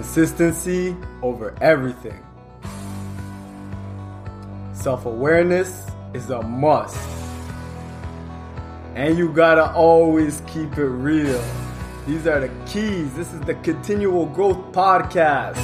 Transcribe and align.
Consistency 0.00 0.94
over 1.22 1.54
everything. 1.62 2.22
Self 4.74 5.06
awareness 5.06 5.86
is 6.12 6.28
a 6.28 6.42
must. 6.42 6.98
And 8.94 9.16
you 9.16 9.32
gotta 9.32 9.72
always 9.72 10.42
keep 10.46 10.76
it 10.76 10.84
real. 10.84 11.42
These 12.06 12.26
are 12.26 12.40
the 12.40 12.50
keys. 12.66 13.14
This 13.14 13.32
is 13.32 13.40
the 13.40 13.54
Continual 13.54 14.26
Growth 14.26 14.58
Podcast. 14.72 15.56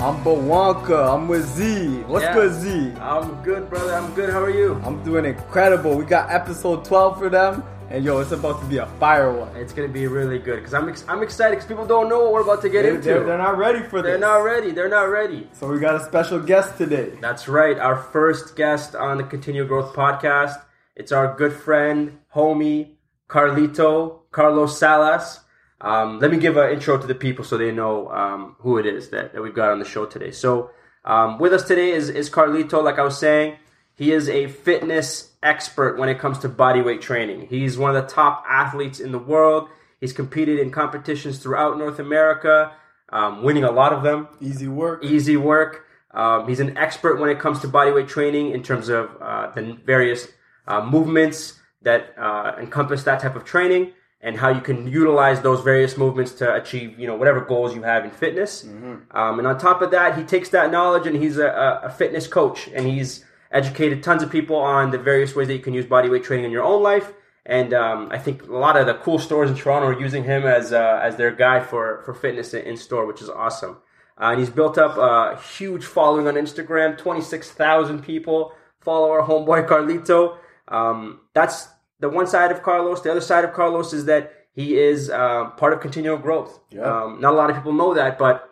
I'm 0.00 0.16
Bwanka. 0.24 1.14
I'm 1.14 1.28
with 1.28 1.44
Zee. 1.54 2.04
What's 2.06 2.24
Yeah. 2.24 2.32
good, 2.32 2.54
Zee? 2.54 2.94
I'm 3.02 3.34
good, 3.42 3.68
brother. 3.68 3.92
I'm 3.92 4.14
good. 4.14 4.30
How 4.30 4.42
are 4.42 4.48
you? 4.50 4.80
I'm 4.82 5.02
doing 5.04 5.26
incredible. 5.26 5.94
We 5.94 6.06
got 6.06 6.30
episode 6.30 6.86
12 6.86 7.18
for 7.18 7.28
them. 7.28 7.62
And 7.94 8.04
yo, 8.04 8.18
it's 8.18 8.32
about 8.32 8.58
to 8.60 8.66
be 8.66 8.78
a 8.78 8.86
fire 8.98 9.32
one. 9.32 9.54
It's 9.54 9.72
gonna 9.72 9.86
be 9.86 10.08
really 10.08 10.40
good 10.40 10.56
because 10.56 10.74
I'm 10.74 10.88
ex- 10.88 11.04
I'm 11.06 11.22
excited 11.22 11.52
because 11.52 11.68
people 11.68 11.86
don't 11.86 12.08
know 12.08 12.24
what 12.24 12.32
we're 12.32 12.40
about 12.40 12.60
to 12.62 12.68
get 12.68 12.82
They're, 12.82 12.96
into. 12.96 13.04
they're- 13.08 13.22
they're 13.24 13.38
not 13.38 13.56
ready 13.56 13.82
for 13.84 14.02
this. 14.02 14.10
They're 14.10 14.18
not 14.18 14.38
ready. 14.38 14.72
They're 14.72 14.88
not 14.88 15.04
ready. 15.10 15.48
So 15.52 15.68
we 15.68 15.78
got 15.78 15.94
a 15.94 16.04
special 16.04 16.40
guest 16.40 16.76
today. 16.76 17.12
That's 17.20 17.46
right. 17.46 17.78
Our 17.78 17.94
first 17.94 18.56
guest 18.56 18.96
on 18.96 19.18
the 19.18 19.22
Continue 19.22 19.64
Growth 19.64 19.94
podcast. 19.94 20.60
It's 20.96 21.12
our 21.12 21.36
good 21.36 21.52
friend, 21.52 22.18
homie, 22.34 22.96
Carlito, 23.28 24.22
Carlos 24.32 24.76
Salas. 24.76 25.38
Um, 25.80 26.18
let 26.18 26.32
me 26.32 26.38
give 26.38 26.56
an 26.56 26.72
intro 26.72 26.98
to 26.98 27.06
the 27.06 27.14
people 27.14 27.44
so 27.44 27.56
they 27.56 27.70
know 27.70 28.08
um, 28.08 28.56
who 28.58 28.78
it 28.78 28.86
is 28.86 29.10
that, 29.10 29.34
that 29.34 29.40
we've 29.40 29.54
got 29.54 29.70
on 29.70 29.78
the 29.78 29.84
show 29.84 30.04
today. 30.04 30.32
So, 30.32 30.72
um, 31.04 31.38
with 31.38 31.52
us 31.52 31.62
today 31.62 31.92
is, 31.92 32.08
is 32.08 32.28
Carlito. 32.28 32.82
Like 32.82 32.98
I 32.98 33.04
was 33.04 33.16
saying, 33.16 33.54
he 33.96 34.12
is 34.12 34.28
a 34.28 34.48
fitness 34.48 35.30
expert 35.42 35.98
when 35.98 36.08
it 36.08 36.18
comes 36.18 36.38
to 36.40 36.48
bodyweight 36.48 37.00
training. 37.00 37.46
He's 37.48 37.78
one 37.78 37.94
of 37.94 38.02
the 38.02 38.08
top 38.12 38.44
athletes 38.48 39.00
in 39.00 39.12
the 39.12 39.18
world. 39.18 39.68
He's 40.00 40.12
competed 40.12 40.58
in 40.58 40.70
competitions 40.70 41.38
throughout 41.38 41.78
North 41.78 41.98
America, 41.98 42.72
um, 43.10 43.42
winning 43.42 43.64
a 43.64 43.70
lot 43.70 43.92
of 43.92 44.02
them 44.02 44.28
Easy 44.40 44.68
work. 44.68 45.04
easy 45.04 45.36
work. 45.36 45.84
Um, 46.12 46.46
he's 46.48 46.60
an 46.60 46.76
expert 46.78 47.18
when 47.20 47.30
it 47.30 47.38
comes 47.40 47.60
to 47.60 47.68
bodyweight 47.68 48.08
training 48.08 48.50
in 48.52 48.62
terms 48.62 48.88
of 48.88 49.10
uh, 49.20 49.50
the 49.50 49.76
various 49.84 50.28
uh, 50.66 50.80
movements 50.84 51.58
that 51.82 52.14
uh, 52.18 52.54
encompass 52.58 53.02
that 53.04 53.20
type 53.20 53.36
of 53.36 53.44
training 53.44 53.92
and 54.20 54.36
how 54.38 54.48
you 54.48 54.60
can 54.60 54.86
utilize 54.88 55.42
those 55.42 55.60
various 55.60 55.98
movements 55.98 56.32
to 56.32 56.54
achieve 56.54 56.98
you 56.98 57.06
know 57.06 57.14
whatever 57.14 57.40
goals 57.40 57.74
you 57.74 57.82
have 57.82 58.04
in 58.04 58.10
fitness. 58.10 58.64
Um, 59.10 59.38
and 59.38 59.46
on 59.46 59.58
top 59.58 59.82
of 59.82 59.90
that, 59.90 60.16
he 60.16 60.24
takes 60.24 60.48
that 60.50 60.70
knowledge 60.70 61.06
and 61.06 61.16
he's 61.16 61.36
a, 61.38 61.46
a 61.48 61.80
a 61.88 61.90
fitness 61.90 62.26
coach 62.26 62.68
and 62.74 62.86
he's 62.86 63.24
educated 63.54 64.02
tons 64.02 64.22
of 64.22 64.30
people 64.30 64.56
on 64.56 64.90
the 64.90 64.98
various 64.98 65.34
ways 65.34 65.46
that 65.48 65.54
you 65.54 65.60
can 65.60 65.72
use 65.72 65.86
bodyweight 65.86 66.24
training 66.24 66.44
in 66.44 66.50
your 66.50 66.64
own 66.64 66.82
life. 66.82 67.12
And 67.46 67.72
um, 67.72 68.08
I 68.10 68.18
think 68.18 68.42
a 68.48 68.56
lot 68.56 68.76
of 68.76 68.86
the 68.86 68.94
cool 68.94 69.18
stores 69.18 69.50
in 69.50 69.56
Toronto 69.56 69.88
are 69.88 70.00
using 70.00 70.24
him 70.24 70.44
as 70.44 70.72
uh, 70.72 71.00
as 71.02 71.16
their 71.16 71.30
guy 71.30 71.60
for 71.60 72.02
for 72.04 72.12
fitness 72.14 72.52
in, 72.54 72.76
store, 72.76 73.06
which 73.06 73.22
is 73.22 73.30
awesome. 73.30 73.78
Uh, 74.20 74.30
and 74.30 74.40
he's 74.40 74.50
built 74.50 74.78
up 74.78 74.96
a 74.96 75.40
huge 75.56 75.84
following 75.84 76.26
on 76.26 76.34
Instagram. 76.34 76.98
Twenty 76.98 77.20
six 77.20 77.50
thousand 77.50 78.02
people 78.02 78.52
follow 78.80 79.10
our 79.10 79.26
homeboy 79.26 79.68
Carlito. 79.70 80.38
Um, 80.68 81.20
that's 81.34 81.68
the 82.00 82.08
one 82.08 82.26
side 82.26 82.50
of 82.50 82.62
Carlos. 82.62 83.02
The 83.02 83.10
other 83.10 83.20
side 83.20 83.44
of 83.44 83.52
Carlos 83.52 83.92
is 83.92 84.06
that 84.06 84.32
he 84.52 84.78
is 84.78 85.10
uh, 85.10 85.50
part 85.56 85.72
of 85.72 85.80
Continual 85.80 86.16
Growth. 86.16 86.60
Yeah. 86.70 86.82
Um, 86.82 87.20
not 87.20 87.34
a 87.34 87.36
lot 87.36 87.50
of 87.50 87.56
people 87.56 87.72
know 87.72 87.92
that, 87.94 88.18
but 88.18 88.48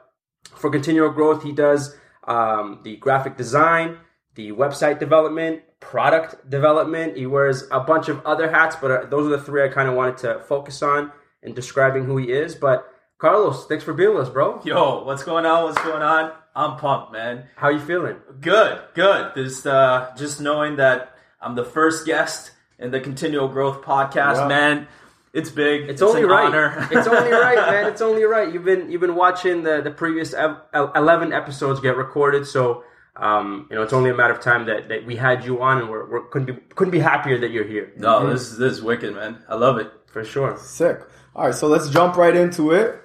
for 0.56 0.69
Continual 0.69 1.11
Growth, 1.11 1.42
he 1.42 1.53
does 1.53 1.97
um, 2.25 2.80
the 2.83 2.97
graphic 2.97 3.36
design, 3.36 3.98
the 4.34 4.52
website 4.52 4.98
development, 4.98 5.62
product 5.80 6.48
development. 6.48 7.16
He 7.16 7.27
wears 7.27 7.64
a 7.70 7.80
bunch 7.80 8.08
of 8.08 8.25
other 8.25 8.50
hats, 8.50 8.77
but 8.80 8.91
uh, 8.91 9.06
those 9.06 9.27
are 9.27 9.36
the 9.36 9.42
three 9.42 9.64
I 9.64 9.69
kind 9.69 9.89
of 9.89 9.94
wanted 9.94 10.19
to 10.19 10.41
focus 10.48 10.83
on 10.83 11.12
in 11.42 11.55
describing 11.55 12.05
who 12.05 12.16
he 12.16 12.33
is. 12.33 12.55
But 12.55 12.86
Carlos, 13.19 13.66
thanks 13.66 13.84
for 13.84 13.92
being 13.92 14.14
with 14.14 14.28
us, 14.28 14.33
bro. 14.33 14.61
Yo, 14.64 15.05
what's 15.05 15.22
going 15.24 15.47
on? 15.47 15.64
What's 15.64 15.83
going 15.83 16.02
on? 16.02 16.33
I'm 16.55 16.77
pumped, 16.77 17.12
man. 17.12 17.44
How 17.56 17.69
you 17.70 17.80
feeling? 17.80 18.16
Good, 18.41 18.80
good. 18.94 19.33
Just 19.34 19.67
uh, 19.67 20.11
just 20.17 20.40
knowing 20.40 20.77
that 20.77 21.14
I'm 21.40 21.55
the 21.55 21.64
first 21.64 22.05
guest 22.06 22.52
in 22.79 22.90
the 22.90 23.01
Continual 23.01 23.48
Growth 23.48 23.83
podcast, 23.83 24.36
Yeah. 24.36 24.48
man. 24.48 24.89
It's 25.33 25.48
big. 25.48 25.89
It's, 25.89 26.02
only 26.02 26.23
an 26.24 26.29
right. 26.29 26.45
honor. 26.45 26.89
it's 26.92 27.06
only 27.06 27.30
right, 27.30 27.56
man. 27.70 27.86
It's 27.86 28.02
only 28.02 28.24
right. 28.24 28.52
You've 28.52 28.64
been 28.64 28.90
you've 28.90 29.01
been 29.01 29.14
watching 29.14 29.62
the 29.62 29.80
the 29.80 29.90
previous 29.90 30.35
ev- 30.35 30.58
eleven 30.74 31.33
episodes 31.33 31.80
get 31.80 31.96
recorded, 31.96 32.46
so 32.46 32.85
um, 33.17 33.67
you 33.70 33.77
know 33.77 33.83
it's 33.83 33.92
only 33.92 34.11
a 34.11 34.14
matter 34.14 34.33
of 34.33 34.40
time 34.40 34.67
that, 34.67 34.89
that 34.89 35.05
we 35.05 35.17
had 35.17 35.45
you 35.45 35.62
on, 35.62 35.78
and 35.78 35.90
we're, 35.90 36.11
we're 36.11 36.24
couldn't 36.28 36.46
be 36.46 36.74
couldn't 36.74 36.92
be 36.92 37.00
happier 37.00 37.39
that 37.39 37.50
you're 37.50 37.67
here 37.67 37.92
no, 37.96 38.28
this 38.30 38.50
is 38.50 38.58
this 38.58 38.73
is 38.74 38.83
wicked, 38.83 39.14
man. 39.14 39.42
I 39.48 39.55
love 39.55 39.78
it. 39.78 39.90
for 40.06 40.24
sure. 40.24 40.56
Sick. 40.58 41.00
All 41.34 41.46
right, 41.46 41.55
so 41.55 41.67
let's 41.67 41.89
jump 41.89 42.17
right 42.17 42.36
into 42.36 42.73
it. 42.73 43.00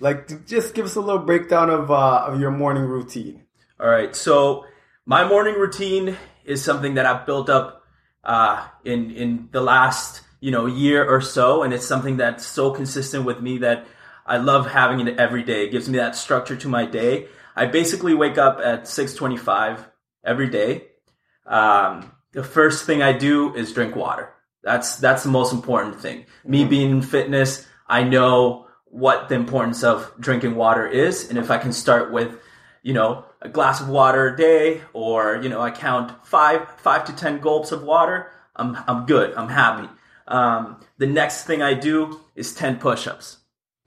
Like, 0.00 0.46
just 0.46 0.74
give 0.74 0.86
us 0.86 0.94
a 0.94 1.00
little 1.00 1.22
breakdown 1.22 1.70
of 1.70 1.90
uh, 1.90 2.24
of 2.26 2.40
your 2.40 2.50
morning 2.50 2.84
routine. 2.84 3.42
All 3.80 3.88
right. 3.88 4.14
So 4.14 4.64
my 5.06 5.28
morning 5.28 5.54
routine 5.54 6.16
is 6.44 6.62
something 6.62 6.94
that 6.94 7.06
I've 7.06 7.26
built 7.26 7.50
up 7.50 7.84
uh, 8.24 8.66
in 8.84 9.10
in 9.10 9.48
the 9.52 9.60
last 9.60 10.22
you 10.40 10.50
know 10.50 10.66
year 10.66 11.04
or 11.04 11.20
so, 11.20 11.62
and 11.62 11.74
it's 11.74 11.86
something 11.86 12.16
that's 12.16 12.46
so 12.46 12.70
consistent 12.70 13.24
with 13.24 13.40
me 13.40 13.58
that 13.58 13.86
I 14.26 14.38
love 14.38 14.70
having 14.70 15.06
it 15.06 15.18
every 15.18 15.42
day. 15.42 15.64
It 15.64 15.72
gives 15.72 15.88
me 15.88 15.98
that 15.98 16.14
structure 16.14 16.56
to 16.56 16.68
my 16.68 16.86
day. 16.86 17.28
I 17.58 17.66
basically 17.66 18.14
wake 18.14 18.38
up 18.38 18.60
at 18.62 18.86
six 18.86 19.14
twenty 19.14 19.36
five 19.36 19.84
every 20.24 20.48
day. 20.48 20.84
Um, 21.44 22.12
the 22.32 22.44
first 22.44 22.86
thing 22.86 23.02
I 23.02 23.12
do 23.12 23.54
is 23.54 23.72
drink 23.72 23.96
water. 23.96 24.32
That's 24.62 24.96
that's 24.96 25.24
the 25.24 25.30
most 25.30 25.52
important 25.52 26.00
thing. 26.00 26.26
Me 26.44 26.64
being 26.64 26.90
in 26.90 27.02
fitness, 27.02 27.66
I 27.88 28.04
know 28.04 28.66
what 28.84 29.28
the 29.28 29.34
importance 29.34 29.82
of 29.82 30.12
drinking 30.20 30.54
water 30.54 30.86
is, 30.86 31.28
and 31.28 31.38
if 31.38 31.50
I 31.50 31.58
can 31.58 31.72
start 31.72 32.12
with, 32.12 32.38
you 32.82 32.94
know, 32.94 33.24
a 33.42 33.48
glass 33.48 33.80
of 33.80 33.88
water 33.88 34.28
a 34.28 34.36
day, 34.36 34.80
or 34.92 35.40
you 35.42 35.48
know, 35.48 35.60
I 35.60 35.70
count 35.70 36.12
five 36.24 36.68
five 36.78 37.04
to 37.06 37.12
ten 37.12 37.40
gulps 37.40 37.72
of 37.72 37.82
water, 37.82 38.30
I'm 38.54 38.76
I'm 38.86 39.06
good. 39.06 39.34
I'm 39.34 39.48
happy. 39.48 39.88
Um, 40.28 40.80
the 40.98 41.06
next 41.06 41.44
thing 41.44 41.60
I 41.62 41.74
do 41.74 42.20
is 42.36 42.54
ten 42.54 42.78
push-ups. 42.78 43.37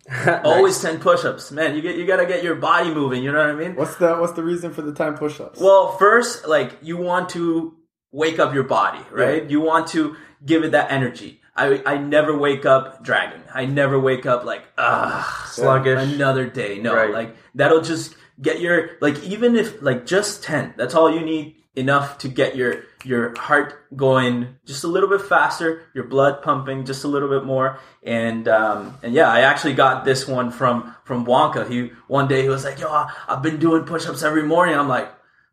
Always 0.44 0.81
ten 0.81 1.00
push-ups, 1.00 1.51
man. 1.51 1.75
You 1.75 1.81
get 1.81 1.95
you 1.95 2.06
gotta 2.07 2.25
get 2.25 2.44
your 2.44 2.56
body 2.56 2.94
moving. 2.94 3.23
You 3.23 3.31
know 3.31 3.39
what 3.39 3.50
I 3.50 3.56
mean? 3.56 3.75
What's 3.75 3.95
the 3.97 4.16
What's 4.16 4.34
the 4.34 4.44
reason 4.44 4.73
for 4.73 4.81
the 4.81 4.94
time 4.94 5.16
push-ups? 5.16 5.59
Well, 5.59 5.97
first, 5.97 6.47
like 6.47 6.78
you 6.81 6.97
want 6.97 7.29
to 7.29 7.75
wake 8.11 8.40
up 8.40 8.53
your 8.53 8.63
body, 8.63 9.00
right? 9.11 9.50
You 9.50 9.61
want 9.61 9.88
to 9.90 10.16
give 10.45 10.63
it 10.63 10.72
that 10.72 10.91
energy. 10.91 11.40
I 11.56 11.81
I 11.85 11.97
never 11.97 12.35
wake 12.35 12.66
up 12.66 13.03
dragging. 13.03 13.44
I 13.53 13.66
never 13.66 14.00
wake 14.00 14.25
up 14.25 14.44
like 14.44 14.63
ah 14.78 15.45
Sluggish. 15.51 16.13
another 16.16 16.47
day. 16.47 16.79
No, 16.79 16.95
Right. 16.95 17.11
like 17.11 17.35
that'll 17.56 17.81
just 17.81 18.16
get 18.41 18.59
your 18.59 18.91
like 19.01 19.22
even 19.23 19.56
if 19.56 19.81
like 19.81 20.06
just 20.06 20.44
10. 20.44 20.73
That's 20.78 20.95
all 20.95 21.11
you 21.13 21.22
need 21.22 21.57
enough 21.75 22.17
to 22.19 22.27
get 22.27 22.55
your 22.55 22.83
your 23.03 23.37
heart 23.37 23.95
going 23.95 24.55
just 24.65 24.83
a 24.83 24.87
little 24.87 25.09
bit 25.09 25.21
faster, 25.21 25.83
your 25.93 26.03
blood 26.03 26.41
pumping 26.41 26.85
just 26.85 27.03
a 27.03 27.07
little 27.07 27.29
bit 27.29 27.45
more. 27.45 27.79
And 28.03 28.47
um 28.47 28.97
and 29.03 29.13
yeah, 29.13 29.29
I 29.29 29.41
actually 29.41 29.73
got 29.73 30.05
this 30.05 30.27
one 30.27 30.51
from 30.51 30.95
from 31.03 31.25
Wonka. 31.25 31.69
He 31.69 31.91
one 32.07 32.27
day 32.27 32.43
he 32.43 32.49
was 32.49 32.65
like, 32.65 32.79
"Yo, 32.79 32.89
I've 33.27 33.41
been 33.41 33.59
doing 33.59 33.83
push-ups 33.83 34.23
every 34.23 34.43
morning." 34.43 34.75
I'm 34.75 34.89
like, 34.89 35.11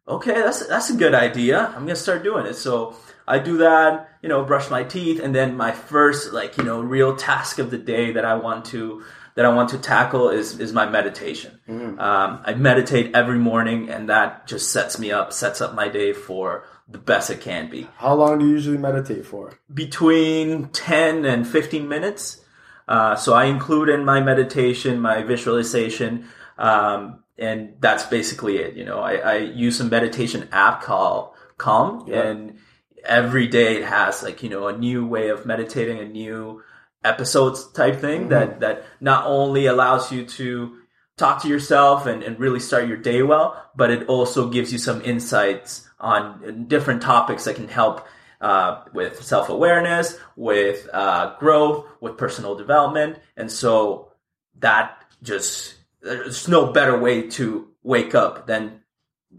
okay, 0.09 0.35
that's 0.35 0.67
that's 0.67 0.91
a 0.91 0.97
good 0.97 1.15
idea. 1.15 1.67
I'm 1.69 1.83
gonna 1.83 1.97
start 1.97 2.23
doing 2.23 2.47
it. 2.47 2.55
So 2.55 2.97
I 3.27 3.39
do 3.39 3.59
that, 3.59 4.09
you 4.23 4.29
know, 4.29 4.45
brush 4.45 4.71
my 4.71 4.83
teeth, 4.83 5.21
and 5.21 5.35
then 5.35 5.57
my 5.57 5.73
first 5.73 6.33
like 6.33 6.57
you 6.57 6.65
know 6.65 6.81
real 6.81 7.17
task 7.17 7.59
of 7.59 7.71
the 7.71 7.79
day 7.79 8.13
that 8.13 8.25
I 8.25 8.35
want 8.35 8.65
to 8.67 9.05
that 9.35 9.45
I 9.45 9.49
want 9.51 9.69
to 9.71 9.79
tackle 9.79 10.31
is 10.31 10.59
is 10.61 10.73
my 10.73 10.89
meditation. 10.89 11.59
Um, 11.69 12.41
I 12.45 12.55
meditate 12.55 13.15
every 13.15 13.39
morning, 13.39 13.89
and 13.91 14.09
that 14.09 14.47
just 14.47 14.71
sets 14.73 14.99
me 14.99 15.13
up, 15.13 15.33
sets 15.33 15.61
up 15.61 15.75
my 15.75 15.89
day 15.89 16.13
for 16.13 16.65
the 16.89 16.99
best 16.99 17.31
it 17.31 17.41
can 17.41 17.69
be. 17.71 17.87
How 17.99 18.15
long 18.15 18.39
do 18.39 18.47
you 18.47 18.53
usually 18.53 18.79
meditate 18.79 19.27
for? 19.27 19.59
Between 19.73 20.69
ten 20.69 21.25
and 21.25 21.47
fifteen 21.47 21.89
minutes. 21.89 22.41
Uh, 22.87 23.15
so 23.17 23.35
I 23.35 23.45
include 23.45 23.89
in 23.91 24.05
my 24.05 24.21
meditation 24.21 24.99
my 25.01 25.23
visualization, 25.23 26.27
um, 26.57 27.23
and 27.37 27.75
that's 27.81 28.05
basically 28.07 28.57
it. 28.59 28.75
You 28.77 28.85
know, 28.85 29.01
I, 29.01 29.15
I 29.17 29.37
use 29.37 29.79
a 29.81 29.85
meditation 29.85 30.49
app 30.53 30.83
called 30.83 31.35
Calm, 31.59 32.05
Yeah. 32.09 32.23
and 32.23 32.59
every 33.05 33.47
day 33.47 33.77
it 33.77 33.85
has 33.85 34.23
like 34.23 34.43
you 34.43 34.49
know 34.49 34.69
a 34.69 34.77
new 34.77 35.07
way 35.07 35.29
of 35.29 35.45
meditating, 35.47 35.99
a 36.01 36.05
new 36.09 36.63
episodes 37.05 37.71
type 37.73 38.01
thing 38.01 38.29
that 38.29 38.61
that 38.61 38.85
not 39.01 39.27
only 39.27 39.67
allows 39.67 40.11
you 40.11 40.25
to 40.25 40.77
talk 41.19 41.43
to 41.43 41.49
yourself 41.49 42.07
and, 42.07 42.23
and 42.23 42.39
really 42.39 42.61
start 42.61 42.89
your 42.89 42.97
day 42.97 43.23
well, 43.23 43.71
but 43.77 43.91
it 43.91 44.09
also 44.09 44.49
gives 44.49 44.73
you 44.73 44.79
some 44.79 45.03
insights 45.03 45.89
on 46.01 46.67
different 46.69 47.03
topics 47.03 47.45
that 47.45 47.57
can 47.57 47.69
help 47.69 48.07
uh, 48.41 48.85
with 48.95 49.23
self 49.23 49.49
awareness, 49.49 50.17
with 50.37 50.89
uh, 50.93 51.35
growth, 51.39 51.87
with 52.01 52.17
personal 52.17 52.55
development. 52.55 53.19
And 53.37 53.51
so 53.51 54.13
that 54.61 54.97
just, 55.23 55.75
there's 56.01 56.47
no 56.47 56.73
better 56.73 56.97
way 56.97 57.29
to 57.31 57.69
wake 57.83 58.15
up 58.15 58.47
than 58.47 58.81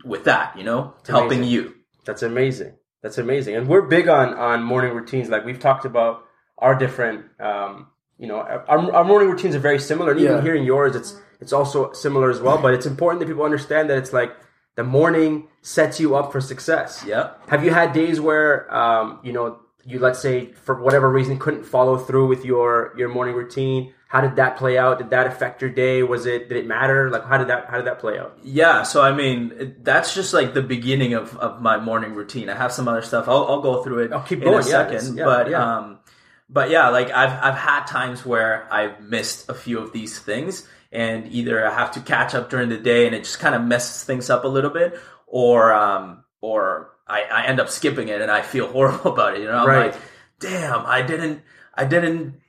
with 0.04 0.26
that, 0.26 0.58
you 0.58 0.64
know, 0.64 0.94
helping 1.08 1.40
amazing. 1.40 1.54
you. 1.54 1.76
That's 2.06 2.24
amazing. 2.24 2.74
That's 3.02 3.18
amazing. 3.18 3.56
And 3.56 3.68
we're 3.68 3.84
big 3.84 4.10
on 4.10 4.34
on 4.34 4.64
morning 4.64 4.94
routines. 4.94 5.30
Like 5.30 5.46
we've 5.46 5.60
talked 5.60 5.86
about 5.86 6.26
our 6.60 6.76
different 6.76 7.26
um, 7.40 7.88
you 8.18 8.28
know, 8.28 8.40
our, 8.40 8.92
our 8.94 9.04
morning 9.06 9.30
routines 9.30 9.56
are 9.56 9.60
very 9.60 9.80
similar. 9.80 10.12
And 10.12 10.20
even 10.20 10.36
Yeah. 10.38 10.42
hearing 10.42 10.64
yours, 10.64 10.96
it's 10.96 11.16
it's 11.40 11.54
also 11.54 11.94
similar 11.94 12.30
as 12.30 12.42
well. 12.42 12.58
But 12.62 12.74
it's 12.74 12.86
important 12.86 13.20
that 13.22 13.28
people 13.28 13.44
understand 13.44 13.90
that 13.90 13.98
it's 13.98 14.12
like 14.14 14.36
the 14.76 14.84
morning 14.84 15.48
sets 15.62 16.00
you 16.00 16.16
up 16.16 16.32
for 16.32 16.42
success. 16.42 17.04
Yeah. 17.08 17.32
Have 17.48 17.64
you 17.64 17.72
had 17.72 17.94
days 17.94 18.20
where, 18.20 18.74
um, 18.74 19.20
you 19.24 19.32
know, 19.34 19.60
you 19.86 20.00
let's 20.00 20.20
say 20.20 20.52
for 20.52 20.82
whatever 20.82 21.10
reason 21.10 21.40
couldn't 21.40 21.64
follow 21.64 21.98
through 21.98 22.28
with 22.28 22.44
your 22.44 22.94
your 22.98 23.08
morning 23.10 23.36
routine? 23.36 23.94
How 24.10 24.22
did 24.22 24.36
that 24.38 24.58
play 24.58 24.76
out? 24.78 24.98
Did 24.98 25.12
that 25.12 25.28
affect 25.28 25.62
your 25.62 25.70
day? 25.72 26.02
Was 26.04 26.26
it 26.26 26.50
did 26.50 26.58
it 26.58 26.68
matter? 26.68 27.10
Like 27.10 27.24
how 27.26 27.38
did 27.38 27.48
that 27.48 27.68
how 27.70 27.78
did 27.78 27.86
that 27.86 28.00
play 28.00 28.20
out? 28.20 28.38
Yeah, 28.44 28.84
so 28.84 29.02
I 29.02 29.14
mean, 29.14 29.54
it- 29.58 29.86
that's 29.86 30.14
just 30.14 30.34
like 30.34 30.54
the 30.54 30.62
beginning 30.64 31.14
of, 31.14 31.38
of 31.38 31.62
my 31.62 31.78
morning 31.78 32.14
routine. 32.16 32.50
I 32.50 32.56
have 32.56 32.72
some 32.74 32.88
other 32.90 33.02
stuff. 33.04 33.30
I'll, 33.30 33.46
I'll 33.48 33.62
go 33.62 33.82
through 33.84 34.00
it 34.00 34.12
I'll 34.12 34.24
keep 34.24 34.40
in 34.40 34.46
going. 34.46 34.56
a 34.56 34.68
Yeah, 34.68 34.90
second. 34.90 35.18
yeah, 35.18 35.24
but 35.26 35.50
yeah. 35.50 35.64
um, 35.78 36.00
but 36.50 36.70
yeah, 36.70 36.90
like 36.90 37.12
I've 37.12 37.32
I've 37.44 37.56
had 37.60 37.86
times 37.86 38.26
where 38.26 38.68
I've 38.72 39.00
missed 39.02 39.50
a 39.50 39.54
few 39.54 39.80
of 39.80 39.92
these 39.92 40.18
things, 40.20 40.68
and 40.92 41.28
either 41.32 41.66
I 41.68 41.74
have 41.74 41.92
to 41.92 42.00
catch 42.02 42.34
up 42.36 42.50
during 42.50 42.70
the 42.70 42.78
day, 42.78 43.06
and 43.06 43.16
it 43.16 43.24
just 43.24 43.40
kind 43.40 43.56
of 43.56 43.62
messes 43.64 44.04
things 44.04 44.30
up 44.30 44.44
a 44.44 44.48
little 44.48 44.72
bit, 44.72 45.00
or 45.28 45.72
um, 45.74 46.24
or 46.42 46.92
I, 47.08 47.24
I 47.24 47.46
end 47.46 47.60
up 47.60 47.70
skipping 47.70 48.08
it, 48.10 48.22
and 48.22 48.32
I 48.32 48.42
feel 48.42 48.68
horrible 48.72 49.14
about 49.14 49.36
it. 49.36 49.42
You 49.42 49.46
know, 49.48 49.58
I'm 49.58 49.68
Right. 49.68 49.92
like, 49.92 50.02
damn, 50.40 50.86
I 50.86 51.02
didn't 51.02 51.42
I 51.76 51.86
didn't 51.86 52.40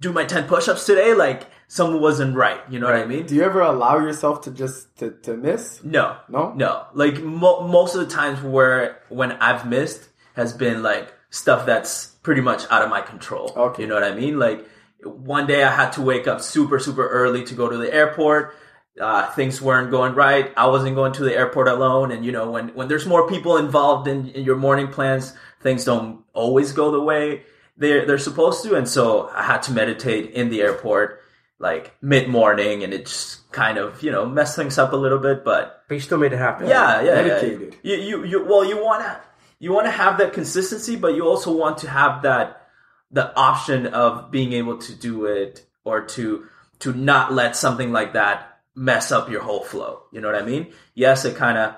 do 0.00 0.12
my 0.12 0.24
ten 0.24 0.46
push-ups 0.46 0.84
today. 0.86 1.14
Like 1.14 1.48
something 1.68 2.00
wasn't 2.00 2.36
right. 2.36 2.60
You 2.70 2.78
know 2.78 2.86
what 2.86 2.96
I 2.96 3.06
mean? 3.06 3.26
Do 3.26 3.34
you 3.34 3.42
ever 3.42 3.60
allow 3.60 3.98
yourself 3.98 4.42
to 4.42 4.50
just 4.50 4.96
to, 4.98 5.10
to 5.22 5.36
miss? 5.36 5.82
No, 5.82 6.16
No? 6.28 6.52
no. 6.54 6.84
Like 6.94 7.22
mo- 7.22 7.66
most 7.66 7.94
of 7.94 8.02
the 8.02 8.14
times 8.14 8.42
where 8.42 9.00
when 9.08 9.32
I've 9.32 9.66
missed 9.66 10.08
has 10.36 10.52
been 10.52 10.82
like 10.82 11.12
stuff 11.32 11.66
that's 11.66 12.06
pretty 12.22 12.42
much 12.42 12.62
out 12.70 12.82
of 12.84 12.90
my 12.90 13.00
control. 13.00 13.52
Okay. 13.56 13.82
You 13.82 13.88
know 13.88 13.94
what 13.96 14.04
I 14.04 14.14
mean? 14.14 14.38
Like 14.38 14.68
one 15.02 15.46
day 15.48 15.64
I 15.64 15.74
had 15.74 15.90
to 15.94 16.02
wake 16.02 16.28
up 16.28 16.40
super 16.40 16.78
super 16.78 17.08
early 17.08 17.42
to 17.44 17.54
go 17.54 17.68
to 17.68 17.76
the 17.76 17.92
airport. 17.92 18.54
Uh, 19.00 19.24
things 19.32 19.60
weren't 19.60 19.90
going 19.90 20.14
right. 20.14 20.52
I 20.54 20.66
wasn't 20.66 20.94
going 20.94 21.12
to 21.14 21.24
the 21.24 21.34
airport 21.34 21.66
alone, 21.66 22.12
and 22.12 22.24
you 22.26 22.30
know 22.30 22.50
when 22.50 22.68
when 22.76 22.88
there's 22.88 23.06
more 23.06 23.26
people 23.26 23.56
involved 23.56 24.06
in, 24.06 24.28
in 24.28 24.44
your 24.44 24.56
morning 24.56 24.88
plans, 24.88 25.32
things 25.62 25.84
don't 25.84 26.22
always 26.34 26.72
go 26.72 26.90
the 26.92 27.00
way 27.00 27.42
they're 27.78 28.04
they're 28.06 28.18
supposed 28.18 28.62
to. 28.64 28.76
And 28.76 28.86
so 28.86 29.30
I 29.34 29.42
had 29.42 29.62
to 29.64 29.72
meditate 29.72 30.30
in 30.32 30.50
the 30.50 30.60
airport 30.60 31.20
like 31.58 31.96
mid 32.02 32.28
morning, 32.28 32.84
and 32.84 32.92
it 32.92 33.06
just 33.06 33.50
kind 33.50 33.78
of 33.78 34.02
you 34.02 34.10
know 34.12 34.26
messed 34.26 34.56
things 34.56 34.76
up 34.76 34.92
a 34.92 34.96
little 34.96 35.18
bit, 35.18 35.42
but 35.42 35.84
But 35.88 35.94
you 35.94 36.00
still 36.02 36.18
made 36.18 36.34
it 36.34 36.38
happen. 36.38 36.68
yeah, 36.68 37.00
yeah, 37.00 37.26
yeah. 37.26 37.42
You, 37.82 37.96
you, 37.96 38.24
you, 38.24 38.44
well, 38.44 38.62
you 38.64 38.76
want 38.76 39.02
to, 39.04 39.20
you 39.62 39.72
want 39.72 39.86
to 39.86 39.92
have 39.92 40.18
that 40.18 40.32
consistency, 40.32 40.96
but 40.96 41.14
you 41.14 41.24
also 41.24 41.56
want 41.56 41.78
to 41.78 41.88
have 41.88 42.22
that, 42.22 42.66
the 43.12 43.32
option 43.36 43.86
of 43.86 44.32
being 44.32 44.52
able 44.54 44.78
to 44.78 44.92
do 44.92 45.26
it 45.26 45.64
or 45.84 46.02
to, 46.16 46.48
to 46.80 46.92
not 46.92 47.32
let 47.32 47.54
something 47.54 47.92
like 47.92 48.14
that 48.14 48.58
mess 48.74 49.12
up 49.12 49.30
your 49.30 49.42
whole 49.42 49.62
flow. 49.62 50.02
You 50.10 50.20
know 50.20 50.32
what 50.32 50.42
I 50.42 50.44
mean? 50.44 50.72
Yes, 50.94 51.24
it 51.24 51.36
kind 51.36 51.56
of 51.58 51.76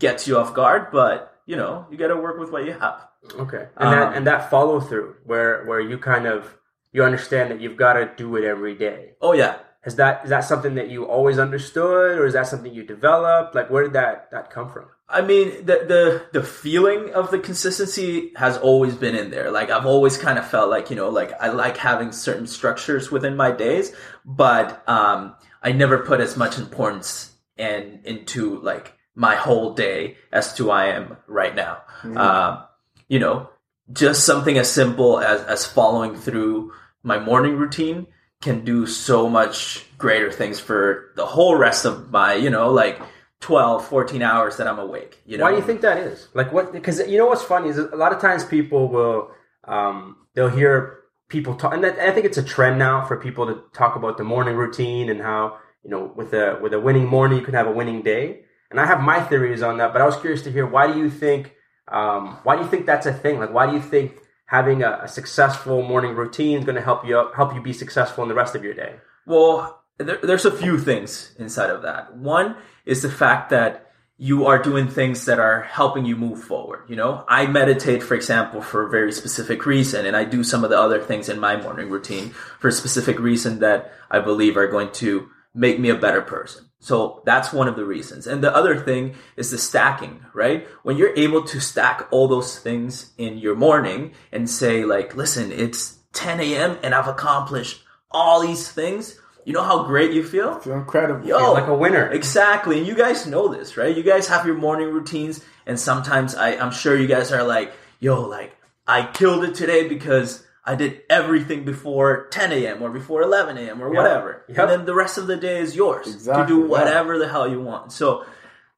gets 0.00 0.26
you 0.26 0.38
off 0.38 0.54
guard, 0.54 0.88
but 0.90 1.36
you 1.46 1.54
know, 1.54 1.86
you 1.88 1.96
got 1.96 2.08
to 2.08 2.16
work 2.16 2.38
with 2.40 2.50
what 2.50 2.64
you 2.64 2.72
have. 2.72 3.06
Okay. 3.38 3.68
And 3.76 3.88
Um, 3.88 3.94
that 3.94 4.16
and 4.16 4.26
that 4.26 4.50
follow 4.50 4.80
through 4.80 5.14
where 5.24 5.64
where 5.66 5.80
you 5.80 5.98
kind 5.98 6.26
of 6.26 6.56
you 6.92 7.04
understand 7.04 7.52
that 7.52 7.60
you've 7.60 7.76
got 7.76 7.92
to 7.94 8.10
do 8.16 8.34
it 8.36 8.44
every 8.44 8.74
day. 8.74 9.14
Oh 9.20 9.34
yeah. 9.34 9.58
Is 9.84 9.96
that 9.96 10.24
is 10.24 10.30
that 10.30 10.44
something 10.44 10.74
that 10.74 10.90
you 10.90 11.04
always 11.04 11.38
understood 11.38 12.18
or 12.18 12.26
is 12.26 12.34
that 12.34 12.46
something 12.48 12.74
you 12.74 12.82
developed? 12.82 13.54
Like 13.54 13.70
where 13.70 13.84
did 13.84 13.92
that 13.92 14.30
that 14.32 14.50
come 14.50 14.68
from? 14.70 14.86
I 15.10 15.22
mean, 15.22 15.66
the 15.66 15.84
the 15.86 16.40
the 16.40 16.42
feeling 16.42 17.12
of 17.14 17.30
the 17.30 17.38
consistency 17.38 18.32
has 18.36 18.56
always 18.56 18.94
been 18.94 19.14
in 19.14 19.30
there. 19.30 19.50
Like 19.50 19.70
I've 19.70 19.86
always 19.86 20.16
kind 20.16 20.38
of 20.38 20.48
felt 20.48 20.70
like 20.70 20.90
you 20.90 20.96
know, 20.96 21.08
like 21.08 21.32
I 21.40 21.48
like 21.48 21.76
having 21.76 22.12
certain 22.12 22.46
structures 22.46 23.10
within 23.10 23.36
my 23.36 23.50
days, 23.50 23.92
but 24.24 24.88
um, 24.88 25.34
I 25.62 25.72
never 25.72 25.98
put 25.98 26.20
as 26.20 26.36
much 26.36 26.58
importance 26.58 27.32
and 27.56 28.04
into 28.04 28.60
like 28.60 28.94
my 29.14 29.34
whole 29.34 29.74
day 29.74 30.16
as 30.32 30.54
to 30.54 30.70
I 30.70 30.86
am 30.86 31.16
right 31.26 31.54
now. 31.54 31.82
Um, 32.16 32.64
you 33.08 33.18
know, 33.18 33.50
just 33.92 34.24
something 34.24 34.58
as 34.58 34.70
simple 34.70 35.18
as 35.18 35.42
as 35.42 35.66
following 35.66 36.14
through 36.14 36.72
my 37.02 37.18
morning 37.18 37.56
routine 37.56 38.06
can 38.40 38.64
do 38.64 38.86
so 38.86 39.28
much 39.28 39.86
greater 39.98 40.32
things 40.32 40.58
for 40.58 41.12
the 41.16 41.26
whole 41.26 41.56
rest 41.56 41.84
of 41.84 42.10
my, 42.10 42.34
you 42.34 42.48
know, 42.48 42.70
like 42.70 43.00
12, 43.40 43.88
14 43.88 44.22
hours 44.22 44.56
that 44.58 44.66
I'm 44.66 44.78
awake. 44.78 45.18
You 45.24 45.38
know, 45.38 45.44
Why 45.44 45.50
do 45.50 45.56
you 45.56 45.62
think 45.62 45.80
that 45.80 45.98
is? 45.98 46.28
Like 46.34 46.52
what? 46.52 46.72
Because 46.72 47.06
you 47.08 47.18
know 47.18 47.26
what's 47.26 47.42
funny 47.42 47.68
is 47.68 47.78
a 47.78 47.96
lot 47.96 48.12
of 48.12 48.20
times 48.20 48.44
people 48.44 48.88
will 48.88 49.30
um, 49.64 50.16
they'll 50.34 50.48
hear 50.48 51.00
people 51.28 51.54
talk, 51.54 51.72
and 51.72 51.82
that, 51.82 51.98
I 51.98 52.10
think 52.12 52.26
it's 52.26 52.38
a 52.38 52.42
trend 52.42 52.78
now 52.78 53.04
for 53.06 53.16
people 53.16 53.46
to 53.46 53.62
talk 53.72 53.96
about 53.96 54.18
the 54.18 54.24
morning 54.24 54.56
routine 54.56 55.08
and 55.08 55.20
how 55.20 55.58
you 55.82 55.90
know 55.90 56.12
with 56.14 56.34
a 56.34 56.58
with 56.60 56.74
a 56.74 56.80
winning 56.80 57.06
morning 57.06 57.38
you 57.38 57.44
can 57.44 57.54
have 57.54 57.66
a 57.66 57.72
winning 57.72 58.02
day. 58.02 58.42
And 58.70 58.78
I 58.78 58.86
have 58.86 59.00
my 59.00 59.20
theories 59.20 59.62
on 59.62 59.78
that, 59.78 59.92
but 59.92 60.00
I 60.00 60.06
was 60.06 60.16
curious 60.16 60.42
to 60.42 60.52
hear 60.52 60.66
why 60.66 60.92
do 60.92 60.98
you 60.98 61.10
think 61.10 61.54
um, 61.88 62.38
why 62.42 62.56
do 62.56 62.62
you 62.62 62.68
think 62.68 62.84
that's 62.84 63.06
a 63.06 63.12
thing? 63.12 63.38
Like 63.38 63.52
why 63.52 63.66
do 63.66 63.72
you 63.72 63.82
think 63.82 64.18
having 64.46 64.82
a, 64.82 65.00
a 65.04 65.08
successful 65.08 65.82
morning 65.82 66.14
routine 66.14 66.58
is 66.58 66.64
going 66.64 66.76
to 66.76 66.82
help 66.82 67.06
you 67.06 67.30
help 67.34 67.54
you 67.54 67.62
be 67.62 67.72
successful 67.72 68.22
in 68.22 68.28
the 68.28 68.34
rest 68.34 68.54
of 68.54 68.62
your 68.62 68.74
day? 68.74 68.96
Well, 69.26 69.79
there, 70.06 70.18
there's 70.22 70.44
a 70.44 70.56
few 70.56 70.78
things 70.78 71.34
inside 71.38 71.70
of 71.70 71.82
that. 71.82 72.16
One 72.16 72.56
is 72.84 73.02
the 73.02 73.10
fact 73.10 73.50
that 73.50 73.86
you 74.16 74.46
are 74.46 74.62
doing 74.62 74.86
things 74.86 75.24
that 75.24 75.38
are 75.38 75.62
helping 75.62 76.04
you 76.04 76.14
move 76.14 76.42
forward. 76.42 76.82
You 76.88 76.96
know, 76.96 77.24
I 77.26 77.46
meditate, 77.46 78.02
for 78.02 78.14
example, 78.14 78.60
for 78.60 78.86
a 78.86 78.90
very 78.90 79.12
specific 79.12 79.64
reason, 79.64 80.04
and 80.04 80.14
I 80.14 80.24
do 80.24 80.44
some 80.44 80.62
of 80.62 80.68
the 80.68 80.78
other 80.78 81.00
things 81.00 81.30
in 81.30 81.40
my 81.40 81.56
morning 81.56 81.88
routine 81.88 82.30
for 82.58 82.68
a 82.68 82.72
specific 82.72 83.18
reason 83.18 83.60
that 83.60 83.92
I 84.10 84.20
believe 84.20 84.58
are 84.58 84.66
going 84.66 84.92
to 84.92 85.30
make 85.54 85.80
me 85.80 85.88
a 85.88 85.94
better 85.94 86.20
person. 86.20 86.66
So 86.80 87.22
that's 87.24 87.52
one 87.52 87.68
of 87.68 87.76
the 87.76 87.84
reasons. 87.84 88.26
And 88.26 88.42
the 88.42 88.54
other 88.54 88.78
thing 88.78 89.14
is 89.36 89.50
the 89.50 89.58
stacking, 89.58 90.24
right? 90.34 90.66
When 90.82 90.96
you're 90.96 91.16
able 91.16 91.44
to 91.44 91.60
stack 91.60 92.08
all 92.10 92.28
those 92.28 92.58
things 92.58 93.12
in 93.18 93.38
your 93.38 93.54
morning 93.54 94.12
and 94.32 94.48
say 94.48 94.84
like, 94.84 95.14
listen, 95.14 95.52
it's 95.52 95.98
10 96.12 96.40
a.m. 96.40 96.78
and 96.82 96.94
I've 96.94 97.08
accomplished 97.08 97.84
all 98.10 98.40
these 98.40 98.70
things. 98.70 99.18
You 99.44 99.52
know 99.52 99.62
how 99.62 99.84
great 99.84 100.12
you 100.12 100.22
feel? 100.22 100.58
Feel 100.60 100.74
incredible. 100.74 101.26
Yo, 101.26 101.52
like 101.52 101.66
a 101.66 101.74
winner. 101.74 102.08
Exactly. 102.10 102.78
And 102.78 102.86
you 102.86 102.94
guys 102.94 103.26
know 103.26 103.48
this, 103.48 103.76
right? 103.76 103.96
You 103.96 104.02
guys 104.02 104.28
have 104.28 104.46
your 104.46 104.56
morning 104.56 104.88
routines 104.88 105.44
and 105.66 105.78
sometimes 105.78 106.34
I, 106.34 106.56
I'm 106.56 106.72
sure 106.72 106.96
you 106.96 107.06
guys 107.06 107.32
are 107.32 107.42
like, 107.44 107.72
yo, 108.00 108.22
like 108.22 108.56
I 108.86 109.04
killed 109.06 109.44
it 109.44 109.54
today 109.54 109.88
because 109.88 110.44
I 110.64 110.74
did 110.74 111.02
everything 111.08 111.64
before 111.64 112.28
10 112.28 112.52
a.m. 112.52 112.82
or 112.82 112.90
before 112.90 113.22
11 113.22 113.56
a.m. 113.56 113.82
or 113.82 113.90
whatever. 113.90 114.44
Yep. 114.48 114.58
And 114.58 114.70
then 114.70 114.84
the 114.84 114.94
rest 114.94 115.16
of 115.18 115.26
the 115.26 115.36
day 115.36 115.60
is 115.60 115.74
yours 115.74 116.06
Exactly, 116.12 116.42
to 116.42 116.48
do 116.48 116.60
yeah. 116.60 116.66
whatever 116.68 117.18
the 117.18 117.28
hell 117.28 117.48
you 117.50 117.60
want. 117.60 117.92
So 117.92 118.24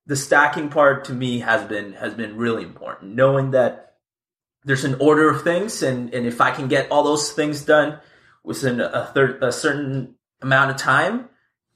the 0.07 0.16
stacking 0.16 0.69
part 0.69 1.07
to 1.07 1.12
me 1.14 1.40
has 1.40 1.64
been 1.64 1.95
has 1.95 2.14
been 2.14 2.37
really 2.37 2.62
important. 2.62 3.14
Knowing 3.14 3.50
that 3.52 3.95
there's 4.64 4.85
an 4.85 4.95
order 5.00 5.28
of 5.28 5.42
things 5.42 5.83
and, 5.83 6.14
and 6.14 6.25
if 6.26 6.40
I 6.40 6.52
can 6.52 6.69
get 6.69 6.90
all 6.90 7.02
those 7.02 7.33
things 7.33 7.64
done 7.64 7.99
within 8.45 8.81
a, 8.81 9.11
thir- 9.12 9.38
a 9.42 9.50
certain 9.52 10.14
amount 10.42 10.70
of 10.70 10.76
time, 10.76 11.28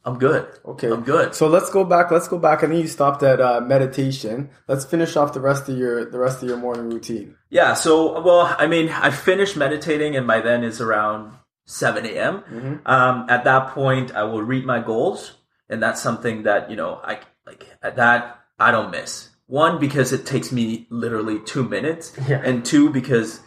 I'm 0.05 0.19
good. 0.19 0.47
Okay. 0.65 0.89
I'm 0.89 1.03
good. 1.03 1.35
So 1.35 1.49
let's 1.49 1.69
go 1.71 1.85
back. 1.85 2.11
Let's 2.13 2.29
go 2.29 2.39
back. 2.39 2.63
I 2.63 2.69
think 2.69 2.81
you 2.83 2.87
stopped 2.89 3.23
at 3.25 3.41
uh, 3.41 3.61
meditation. 3.61 4.51
Let's 4.69 4.85
finish 4.85 5.17
off 5.17 5.33
the 5.33 5.41
rest 5.41 5.69
of 5.69 5.77
your 5.77 6.09
the 6.09 6.19
rest 6.19 6.43
of 6.43 6.49
your 6.49 6.59
morning 6.59 6.89
routine. 6.91 7.35
Yeah, 7.51 7.75
so 7.75 8.21
well, 8.23 8.55
I 8.59 8.67
mean, 8.69 8.89
I 8.89 9.11
finished 9.11 9.57
meditating, 9.57 10.15
and 10.15 10.27
by 10.27 10.41
then 10.41 10.63
it's 10.63 10.81
around 10.81 11.33
seven 11.65 12.07
a.m. 12.07 12.83
Um, 12.87 13.27
at 13.29 13.43
that 13.45 13.71
point, 13.71 14.15
I 14.15 14.23
will 14.25 14.43
read 14.43 14.65
my 14.65 14.79
goals, 14.79 15.33
and 15.69 15.83
that's 15.83 16.01
something 16.01 16.45
that 16.45 16.71
you 16.71 16.77
know, 16.77 17.01
I 17.03 17.19
like 17.45 17.67
at 17.83 17.97
that 17.97 18.39
I 18.61 18.71
don't 18.71 18.93
miss. 18.93 19.31
One 19.49 19.81
because 19.81 20.13
it 20.13 20.25
takes 20.27 20.53
me 20.53 20.87
literally 20.91 21.41
two 21.45 21.65
minutes, 21.65 22.13
Yeah. 22.29 22.41
and 22.45 22.65
two 22.65 22.91
because 22.91 23.41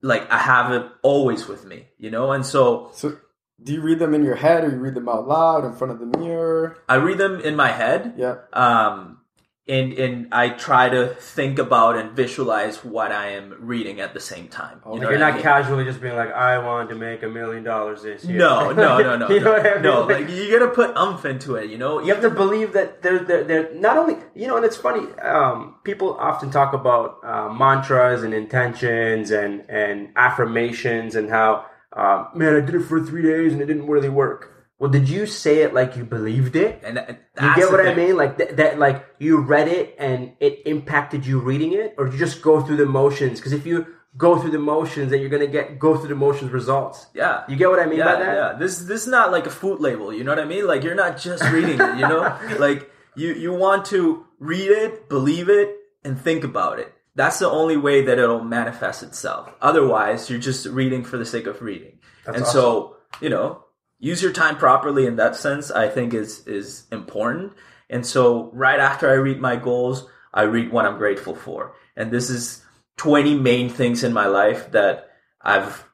like 0.00 0.30
I 0.30 0.38
have 0.38 0.72
it 0.72 0.86
always 1.02 1.46
with 1.46 1.66
me, 1.66 1.88
you 1.98 2.10
know, 2.10 2.32
and 2.32 2.44
so 2.46 2.90
So, 2.94 3.18
do 3.62 3.72
you 3.72 3.80
read 3.80 3.98
them 3.98 4.14
in 4.14 4.24
your 4.24 4.36
head 4.36 4.64
or 4.64 4.70
you 4.70 4.76
read 4.76 4.94
them 4.94 5.08
out 5.08 5.26
loud 5.28 5.64
in 5.64 5.72
front 5.74 5.92
of 5.92 6.00
the 6.00 6.18
mirror? 6.18 6.78
I 6.88 6.96
read 6.96 7.18
them 7.18 7.40
in 7.40 7.56
my 7.56 7.70
head. 7.70 8.14
Yeah. 8.16 8.36
um, 8.52 9.18
and 9.66 9.94
and 9.94 10.28
I 10.30 10.50
try 10.50 10.90
to 10.90 11.14
think 11.14 11.58
about 11.58 11.96
and 11.96 12.10
visualize 12.10 12.84
what 12.84 13.12
I 13.12 13.30
am 13.30 13.54
reading 13.60 13.98
at 13.98 14.12
the 14.12 14.20
same 14.20 14.48
time. 14.48 14.82
You 14.84 15.00
know 15.00 15.08
You're 15.08 15.12
what 15.12 15.22
I 15.22 15.28
not 15.30 15.34
mean? 15.36 15.42
casually 15.42 15.84
just 15.84 16.02
being 16.02 16.14
like, 16.14 16.30
I 16.32 16.58
want 16.58 16.90
to 16.90 16.94
make 16.94 17.22
a 17.22 17.28
million 17.28 17.64
dollars 17.64 18.02
this 18.02 18.24
year. 18.26 18.38
No, 18.38 18.72
no, 18.72 18.98
no, 18.98 19.16
no, 19.16 19.28
you 19.30 19.40
know 19.40 19.44
no. 19.44 19.52
what 19.52 19.66
I 19.66 19.74
mean? 19.74 19.82
no. 19.82 20.02
Like 20.02 20.28
you 20.28 20.50
gotta 20.58 20.70
put 20.70 20.94
umph 20.96 21.24
into 21.24 21.54
it. 21.54 21.70
You 21.70 21.78
know, 21.78 21.98
you 22.00 22.12
have 22.12 22.22
to 22.22 22.28
believe 22.28 22.74
that 22.74 23.00
they're, 23.00 23.20
they're, 23.20 23.44
they're 23.44 23.74
not 23.74 23.96
only, 23.96 24.16
you 24.34 24.46
know, 24.48 24.56
and 24.56 24.66
it's 24.66 24.76
funny, 24.76 25.10
um, 25.20 25.76
people 25.82 26.14
often 26.20 26.50
talk 26.50 26.74
about 26.74 27.20
uh, 27.24 27.48
mantras 27.48 28.22
and 28.22 28.34
intentions 28.34 29.30
and, 29.30 29.64
and 29.70 30.10
affirmations 30.14 31.14
and 31.14 31.30
how, 31.30 31.64
uh, 31.96 32.28
man, 32.34 32.56
I 32.56 32.60
did 32.60 32.74
it 32.74 32.80
for 32.80 33.04
three 33.04 33.22
days 33.22 33.52
and 33.52 33.62
it 33.62 33.66
didn't 33.66 33.86
really 33.86 34.08
work. 34.08 34.50
Well, 34.78 34.90
did 34.90 35.08
you 35.08 35.26
say 35.26 35.62
it 35.62 35.72
like 35.72 35.96
you 35.96 36.04
believed 36.04 36.56
it? 36.56 36.80
and 36.82 36.96
that, 36.96 37.20
You 37.40 37.54
get 37.54 37.70
what 37.70 37.86
I 37.86 37.94
mean? 37.94 38.16
Like 38.16 38.38
th- 38.38 38.56
that, 38.56 38.78
like 38.78 39.06
you 39.18 39.40
read 39.40 39.68
it 39.68 39.94
and 39.98 40.32
it 40.40 40.62
impacted 40.66 41.24
you 41.24 41.38
reading 41.38 41.72
it, 41.72 41.94
or 41.96 42.06
did 42.06 42.14
you 42.14 42.18
just 42.18 42.42
go 42.42 42.60
through 42.60 42.76
the 42.76 42.86
motions? 42.86 43.38
Because 43.38 43.52
if 43.52 43.64
you 43.64 43.86
go 44.16 44.38
through 44.38 44.50
the 44.50 44.58
motions 44.58 45.12
and 45.12 45.20
you're 45.20 45.30
gonna 45.30 45.46
get 45.46 45.78
go 45.78 45.96
through 45.96 46.08
the 46.08 46.14
motions 46.14 46.50
results. 46.52 47.06
Yeah. 47.14 47.44
You 47.48 47.56
get 47.56 47.68
what 47.70 47.80
I 47.80 47.86
mean 47.86 47.98
yeah, 47.98 48.04
by 48.04 48.16
that? 48.16 48.34
Yeah, 48.34 48.52
this 48.58 48.78
this 48.78 49.02
is 49.02 49.08
not 49.08 49.32
like 49.32 49.46
a 49.46 49.50
food 49.50 49.80
label. 49.80 50.12
You 50.12 50.24
know 50.24 50.32
what 50.32 50.38
I 50.38 50.44
mean? 50.44 50.66
Like 50.66 50.82
you're 50.82 50.94
not 50.94 51.18
just 51.18 51.42
reading 51.50 51.80
it. 51.80 51.98
You 51.98 52.08
know, 52.08 52.38
like 52.58 52.90
you 53.16 53.32
you 53.34 53.52
want 53.52 53.86
to 53.86 54.26
read 54.38 54.70
it, 54.70 55.08
believe 55.08 55.48
it, 55.48 55.76
and 56.04 56.20
think 56.20 56.44
about 56.44 56.78
it. 56.78 56.93
That's 57.14 57.38
the 57.38 57.50
only 57.50 57.76
way 57.76 58.02
that 58.02 58.18
it'll 58.18 58.42
manifest 58.42 59.02
itself. 59.02 59.52
Otherwise, 59.60 60.28
you're 60.28 60.38
just 60.38 60.66
reading 60.66 61.04
for 61.04 61.16
the 61.16 61.24
sake 61.24 61.46
of 61.46 61.62
reading. 61.62 62.00
That's 62.24 62.38
and 62.38 62.46
so, 62.46 62.96
you 63.20 63.28
know, 63.28 63.64
use 63.98 64.22
your 64.22 64.32
time 64.32 64.56
properly 64.56 65.06
in 65.06 65.16
that 65.16 65.36
sense. 65.36 65.70
I 65.70 65.88
think 65.88 66.12
is 66.14 66.46
is 66.46 66.86
important. 66.90 67.52
And 67.88 68.04
so, 68.04 68.50
right 68.52 68.80
after 68.80 69.08
I 69.08 69.14
read 69.14 69.40
my 69.40 69.56
goals, 69.56 70.08
I 70.32 70.42
read 70.42 70.72
what 70.72 70.86
I'm 70.86 70.98
grateful 70.98 71.34
for. 71.34 71.74
And 71.96 72.10
this 72.10 72.30
is 72.30 72.64
20 72.96 73.38
main 73.38 73.68
things 73.68 74.02
in 74.02 74.12
my 74.12 74.26
life 74.26 74.72
that 74.72 75.10
I've, 75.40 75.84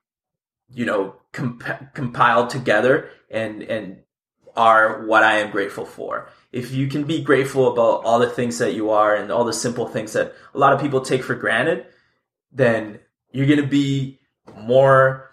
you 0.72 0.86
know, 0.86 1.16
comp- 1.32 1.94
compiled 1.94 2.50
together 2.50 3.10
and, 3.30 3.62
and 3.62 3.98
are 4.56 5.06
what 5.06 5.22
I 5.22 5.38
am 5.38 5.50
grateful 5.50 5.84
for. 5.84 6.28
If 6.52 6.72
you 6.72 6.88
can 6.88 7.04
be 7.04 7.22
grateful 7.22 7.72
about 7.72 8.04
all 8.04 8.18
the 8.18 8.28
things 8.28 8.58
that 8.58 8.74
you 8.74 8.90
are 8.90 9.14
and 9.14 9.30
all 9.30 9.44
the 9.44 9.52
simple 9.52 9.86
things 9.86 10.12
that 10.14 10.34
a 10.54 10.58
lot 10.58 10.72
of 10.72 10.80
people 10.80 11.00
take 11.00 11.22
for 11.22 11.34
granted, 11.34 11.86
then 12.52 12.98
you're 13.32 13.46
going 13.46 13.60
to 13.60 13.66
be 13.66 14.18
more, 14.56 15.30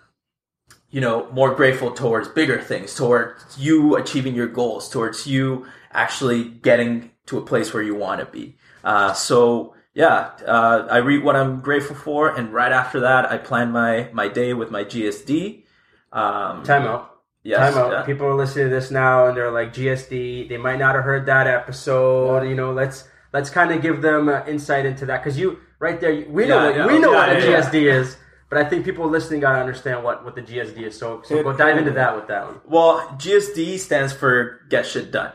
you 0.90 1.02
know, 1.02 1.30
more 1.32 1.56
grateful 1.56 1.92
towards 1.92 2.28
bigger 2.28 2.62
things, 2.62 2.94
towards 2.94 3.58
you 3.58 3.96
achieving 3.96 4.36
your 4.36 4.48
goals, 4.48 4.90
towards 4.90 5.26
you 5.26 5.66
actually 5.92 6.44
getting 6.44 7.12
to 7.26 7.38
a 7.38 7.42
place 7.42 7.74
where 7.74 7.84
you 7.84 7.96
want 7.96 8.20
to 8.20 8.26
be. 8.28 8.58
Uh, 8.84 9.14
so 9.14 9.74
yeah, 9.98 10.30
uh, 10.46 10.88
I 10.92 10.98
read 10.98 11.24
what 11.24 11.36
I'm 11.36 11.60
grateful 11.60 11.96
for, 11.96 12.30
and 12.30 12.54
right 12.54 12.72
after 12.72 13.00
that, 13.00 13.32
I 13.32 13.40
plan 13.40 13.72
my 13.72 14.10
my 14.14 14.28
day 14.28 14.54
with 14.54 14.70
my 14.70 14.84
GSD. 14.84 15.64
Um, 16.12 16.64
Time 16.64 16.84
out. 16.84 17.17
Yes, 17.48 17.74
Time 17.74 17.84
out. 17.84 17.92
yeah. 17.92 18.02
People 18.04 18.26
are 18.28 18.36
listening 18.36 18.66
to 18.66 18.70
this 18.70 18.92
now 18.92 19.28
and 19.28 19.36
they're 19.38 19.52
like 19.52 19.74
GSD. 19.74 20.50
They 20.50 20.58
might 20.58 20.80
not 20.80 20.96
have 20.96 21.04
heard 21.04 21.26
that 21.28 21.48
episode. 21.48 22.44
You 22.48 22.56
know, 22.56 22.72
let's 22.74 23.08
let's 23.34 23.50
kind 23.50 23.72
of 23.72 23.82
give 23.82 24.02
them 24.02 24.28
uh, 24.30 24.44
insight 24.48 24.86
into 24.86 25.06
that 25.08 25.24
because 25.24 25.38
you 25.40 25.60
right 25.80 26.00
there. 26.00 26.14
We 26.30 26.46
know 26.46 26.58
Yeah, 26.60 26.66
what, 26.66 26.76
yeah, 26.76 26.88
we 26.88 27.00
know 27.00 27.12
yeah, 27.14 27.28
what 27.28 27.38
a 27.38 27.50
yeah, 27.52 27.62
GSD 27.62 27.76
is, 28.02 28.18
but 28.50 28.58
I 28.60 28.66
think 28.70 28.86
people 28.86 29.08
listening 29.10 29.40
got 29.42 29.54
to 29.54 29.60
understand 29.60 30.04
what 30.04 30.24
what 30.26 30.36
the 30.36 30.42
GSD 30.42 30.80
is. 30.90 30.98
So 30.98 31.22
so 31.24 31.42
go 31.44 31.54
dive 31.54 31.78
into 31.78 31.92
that 31.92 32.16
with 32.16 32.28
that 32.28 32.46
one. 32.46 32.60
Well, 32.68 33.00
GSD 33.18 33.80
stands 33.80 34.14
for 34.14 34.62
Get 34.70 34.86
Shit 34.86 35.12
Done, 35.12 35.34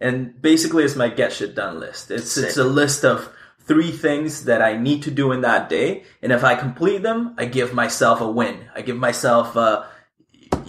and 0.00 0.40
basically, 0.40 0.84
it's 0.84 0.96
my 0.96 1.08
Get 1.08 1.32
Shit 1.32 1.54
Done 1.54 1.78
list. 1.80 2.10
It's 2.10 2.36
it's 2.36 2.56
a 2.56 2.64
list 2.64 3.04
of 3.04 3.30
three 3.64 3.92
things 3.92 4.44
that 4.46 4.60
I 4.60 4.76
need 4.76 5.04
to 5.04 5.10
do 5.12 5.30
in 5.30 5.42
that 5.42 5.68
day, 5.68 6.02
and 6.20 6.32
if 6.32 6.42
I 6.42 6.56
complete 6.56 7.02
them, 7.02 7.34
I 7.38 7.44
give 7.44 7.72
myself 7.72 8.20
a 8.20 8.28
win. 8.28 8.58
I 8.74 8.82
give 8.82 8.96
myself 8.96 9.54
a 9.54 9.86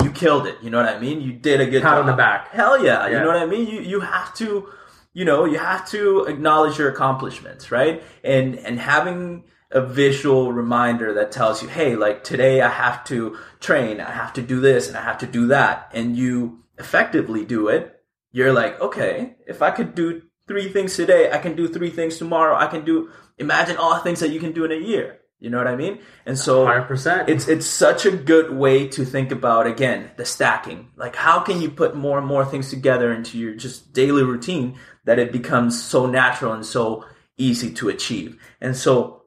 you 0.01 0.11
killed 0.11 0.47
it. 0.47 0.57
You 0.61 0.69
know 0.69 0.77
what 0.77 0.93
I 0.93 0.99
mean? 0.99 1.21
You 1.21 1.33
did 1.33 1.61
a 1.61 1.65
good 1.65 1.81
Pat 1.81 1.91
job 1.91 1.99
on 2.01 2.07
the 2.07 2.13
back. 2.13 2.49
Hell 2.49 2.83
yeah, 2.83 3.07
Yeah. 3.07 3.17
You 3.17 3.19
know 3.19 3.27
what 3.27 3.37
I 3.37 3.45
mean? 3.45 3.67
You 3.67 3.81
you 3.81 3.99
have 3.99 4.33
to, 4.35 4.69
you 5.13 5.25
know, 5.25 5.45
you 5.45 5.57
have 5.57 5.87
to 5.89 6.25
acknowledge 6.25 6.77
your 6.77 6.89
accomplishments, 6.89 7.71
right? 7.71 8.03
And 8.23 8.55
and 8.55 8.79
having 8.79 9.45
a 9.71 9.81
visual 9.81 10.53
reminder 10.53 11.13
that 11.15 11.31
tells 11.31 11.61
you, 11.63 11.67
hey, 11.67 11.95
like 11.95 12.23
today 12.23 12.61
I 12.61 12.69
have 12.69 13.03
to 13.05 13.37
train, 13.59 13.99
I 13.99 14.11
have 14.11 14.33
to 14.33 14.41
do 14.41 14.61
this, 14.61 14.87
and 14.87 14.95
I 14.95 15.01
have 15.01 15.17
to 15.19 15.27
do 15.27 15.47
that, 15.47 15.89
and 15.93 16.15
you 16.15 16.63
effectively 16.77 17.43
do 17.43 17.67
it. 17.67 17.99
You're 18.31 18.53
like, 18.53 18.79
okay, 18.79 19.35
if 19.47 19.61
I 19.61 19.71
could 19.71 19.95
do 19.95 20.21
three 20.47 20.69
things 20.69 20.95
today, 20.95 21.31
I 21.31 21.37
can 21.37 21.55
do 21.55 21.67
three 21.67 21.89
things 21.89 22.17
tomorrow. 22.17 22.55
I 22.55 22.67
can 22.67 22.85
do. 22.85 23.09
Imagine 23.37 23.77
all 23.77 23.95
the 23.95 24.01
things 24.01 24.19
that 24.19 24.29
you 24.29 24.39
can 24.39 24.51
do 24.51 24.63
in 24.65 24.71
a 24.71 24.75
year. 24.75 25.19
You 25.43 25.49
know 25.49 25.57
what 25.57 25.67
I 25.67 25.75
mean? 25.75 25.99
And 26.25 26.39
so 26.39 26.65
Hundred 26.65 26.83
percent. 26.87 27.27
it's 27.27 27.49
it's 27.49 27.65
such 27.65 28.05
a 28.05 28.11
good 28.11 28.53
way 28.53 28.87
to 28.87 29.03
think 29.03 29.29
about 29.29 29.67
again 29.67 30.09
the 30.15 30.25
stacking. 30.25 30.87
Like 30.95 31.17
how 31.17 31.41
can 31.41 31.61
you 31.61 31.69
put 31.69 31.97
more 31.97 32.17
and 32.17 32.25
more 32.25 32.45
things 32.45 32.69
together 32.69 33.11
into 33.11 33.37
your 33.37 33.53
just 33.53 33.91
daily 33.91 34.23
routine 34.23 34.79
that 35.03 35.19
it 35.19 35.33
becomes 35.33 35.83
so 35.83 36.05
natural 36.05 36.53
and 36.53 36.65
so 36.65 37.03
easy 37.35 37.73
to 37.73 37.89
achieve. 37.89 38.41
And 38.61 38.73
so 38.77 39.23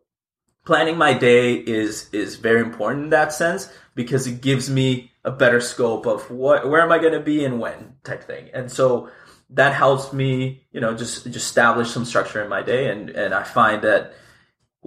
planning 0.65 0.97
my 0.97 1.13
day 1.13 1.53
is 1.53 2.09
is 2.15 2.37
very 2.37 2.61
important 2.63 3.05
in 3.05 3.11
that 3.11 3.35
sense 3.35 3.71
because 3.95 4.27
it 4.27 4.41
gives 4.41 4.71
me 4.71 5.13
a 5.23 5.31
better 5.31 5.61
scope 5.61 6.07
of 6.07 6.31
what 6.31 6.67
where 6.67 6.81
am 6.81 6.93
I 6.93 6.99
going 6.99 7.13
to 7.13 7.21
be 7.21 7.45
and 7.45 7.61
when 7.61 7.97
type 8.05 8.25
thing. 8.25 8.49
And 8.55 8.73
so 8.73 9.11
that 9.51 9.75
helps 9.75 10.15
me, 10.15 10.65
you 10.73 10.81
know, 10.81 10.95
just 10.97 11.25
just 11.25 11.37
establish 11.37 11.91
some 11.91 12.07
structure 12.07 12.43
in 12.43 12.49
my 12.49 12.63
day 12.63 12.91
and 12.91 13.11
and 13.11 13.35
I 13.35 13.43
find 13.43 13.83
that 13.83 14.15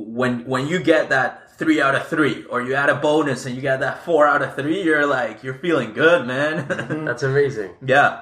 when 0.08 0.46
when 0.46 0.68
you 0.68 0.80
get 0.80 1.10
that 1.10 1.58
three 1.58 1.82
out 1.82 1.96
of 1.96 2.08
three, 2.08 2.46
or 2.46 2.62
you 2.62 2.74
add 2.74 2.90
a 2.90 2.96
bonus 2.96 3.46
and 3.46 3.56
you 3.56 3.62
get 3.62 3.82
that 3.82 4.06
four 4.06 4.26
out 4.26 4.42
of 4.42 4.56
three, 4.56 4.82
you're 4.84 5.06
like 5.06 5.44
you're 5.44 5.60
feeling 5.60 5.94
good, 5.94 6.26
man. 6.26 6.68
That's 7.06 7.24
amazing. 7.24 7.72
yeah. 7.86 8.22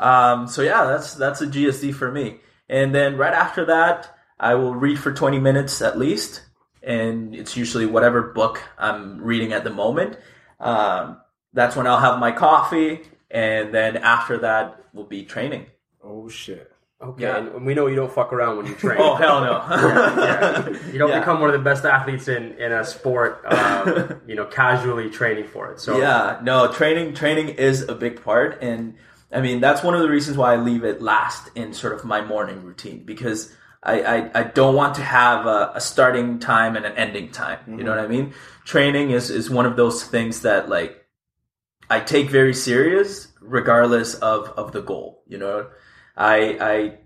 Um, 0.00 0.48
so 0.48 0.62
yeah, 0.62 0.84
that's 0.86 1.14
that's 1.14 1.42
a 1.42 1.46
GSD 1.46 1.94
for 1.94 2.10
me. 2.10 2.40
And 2.68 2.92
then 2.94 3.16
right 3.16 3.34
after 3.34 3.66
that, 3.66 4.16
I 4.40 4.54
will 4.54 4.74
read 4.74 4.98
for 4.98 5.12
20 5.12 5.38
minutes 5.38 5.80
at 5.80 5.96
least, 5.96 6.42
and 6.82 7.36
it's 7.36 7.56
usually 7.56 7.86
whatever 7.86 8.22
book 8.32 8.60
I'm 8.78 9.20
reading 9.22 9.52
at 9.52 9.62
the 9.62 9.70
moment. 9.70 10.18
Um, 10.58 11.20
that's 11.52 11.76
when 11.76 11.86
I'll 11.86 12.00
have 12.00 12.18
my 12.18 12.32
coffee, 12.32 13.02
and 13.30 13.72
then 13.72 13.96
after 13.98 14.38
that 14.38 14.82
will 14.92 15.04
be 15.04 15.24
training. 15.24 15.66
Oh 16.02 16.28
shit. 16.28 16.71
Okay, 17.02 17.22
Yeah. 17.24 17.36
and 17.38 17.66
we 17.66 17.74
know 17.74 17.86
you 17.88 17.96
don't 17.96 18.12
fuck 18.12 18.32
around 18.32 18.56
when 18.58 18.66
you 18.66 18.74
train. 18.74 18.98
Oh 19.00 19.14
hell 19.16 19.40
no! 19.40 19.54
Yeah. 19.68 20.68
You 20.92 20.98
don't 20.98 21.10
Yeah. 21.10 21.18
become 21.18 21.40
one 21.40 21.50
of 21.50 21.54
the 21.54 21.64
best 21.64 21.84
athletes 21.84 22.28
in, 22.28 22.52
in 22.58 22.70
a 22.72 22.84
sport, 22.84 23.44
um, 23.46 24.20
you 24.26 24.34
know, 24.36 24.44
casually 24.46 25.10
training 25.10 25.48
for 25.48 25.72
it. 25.72 25.80
So 25.80 25.98
Yeah, 25.98 26.38
no, 26.42 26.70
training 26.72 27.14
training 27.14 27.48
is 27.50 27.82
a 27.88 27.94
big 27.94 28.22
part 28.22 28.62
and 28.62 28.94
I 29.32 29.40
mean 29.40 29.60
that's 29.60 29.82
one 29.82 29.94
of 29.94 30.00
the 30.02 30.08
reasons 30.10 30.36
why 30.36 30.52
I 30.52 30.56
leave 30.56 30.84
it 30.84 31.02
last 31.02 31.50
in 31.56 31.72
sort 31.72 31.94
of 31.94 32.04
my 32.04 32.20
morning 32.20 32.62
routine 32.62 33.04
because 33.04 33.52
I, 33.82 34.02
I, 34.02 34.30
I 34.40 34.42
don't 34.44 34.76
want 34.76 34.94
to 34.96 35.02
have 35.02 35.44
a, 35.46 35.72
a 35.74 35.80
starting 35.80 36.38
time 36.38 36.76
and 36.76 36.84
an 36.86 36.92
ending 36.92 37.32
time. 37.32 37.58
You 37.66 37.82
know 37.82 37.90
what 37.90 37.98
I 37.98 38.06
mean? 38.06 38.32
Training 38.64 39.10
is, 39.10 39.28
is 39.28 39.50
one 39.50 39.66
of 39.66 39.74
those 39.74 40.04
things 40.04 40.42
that 40.42 40.68
like 40.68 41.04
I 41.90 41.98
take 41.98 42.30
very 42.30 42.54
serious 42.54 43.26
regardless 43.40 44.14
of, 44.14 44.48
of 44.56 44.70
the 44.70 44.82
goal. 44.82 45.24
You 45.26 45.38
know, 45.38 45.66
I 46.16 46.36
I 46.60 46.98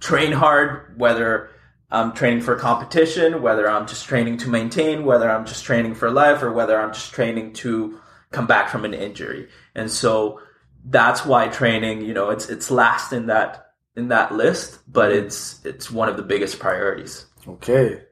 train 0.00 0.32
hard 0.32 0.98
whether 0.98 1.50
I'm 1.90 2.12
training 2.12 2.42
for 2.42 2.56
competition, 2.56 3.40
whether 3.42 3.68
I'm 3.68 3.86
just 3.86 4.06
training 4.06 4.38
to 4.38 4.48
maintain, 4.48 5.04
whether 5.04 5.30
I'm 5.30 5.46
just 5.46 5.64
training 5.64 5.94
for 5.94 6.10
life, 6.10 6.42
or 6.42 6.52
whether 6.52 6.78
I'm 6.78 6.92
just 6.92 7.12
training 7.12 7.54
to 7.54 7.98
come 8.30 8.46
back 8.46 8.68
from 8.68 8.84
an 8.84 8.94
injury. 8.94 9.48
And 9.74 9.90
so 9.90 10.40
that's 10.84 11.24
why 11.24 11.48
training, 11.48 12.02
you 12.02 12.14
know, 12.14 12.30
it's 12.30 12.48
it's 12.48 12.70
last 12.70 13.12
in 13.12 13.26
that 13.26 13.72
in 13.96 14.08
that 14.08 14.32
list, 14.32 14.80
but 14.90 15.12
it's 15.12 15.64
it's 15.64 15.90
one 15.90 16.08
of 16.08 16.16
the 16.16 16.22
biggest 16.22 16.58
priorities. 16.58 17.26
Okay. 17.46 18.02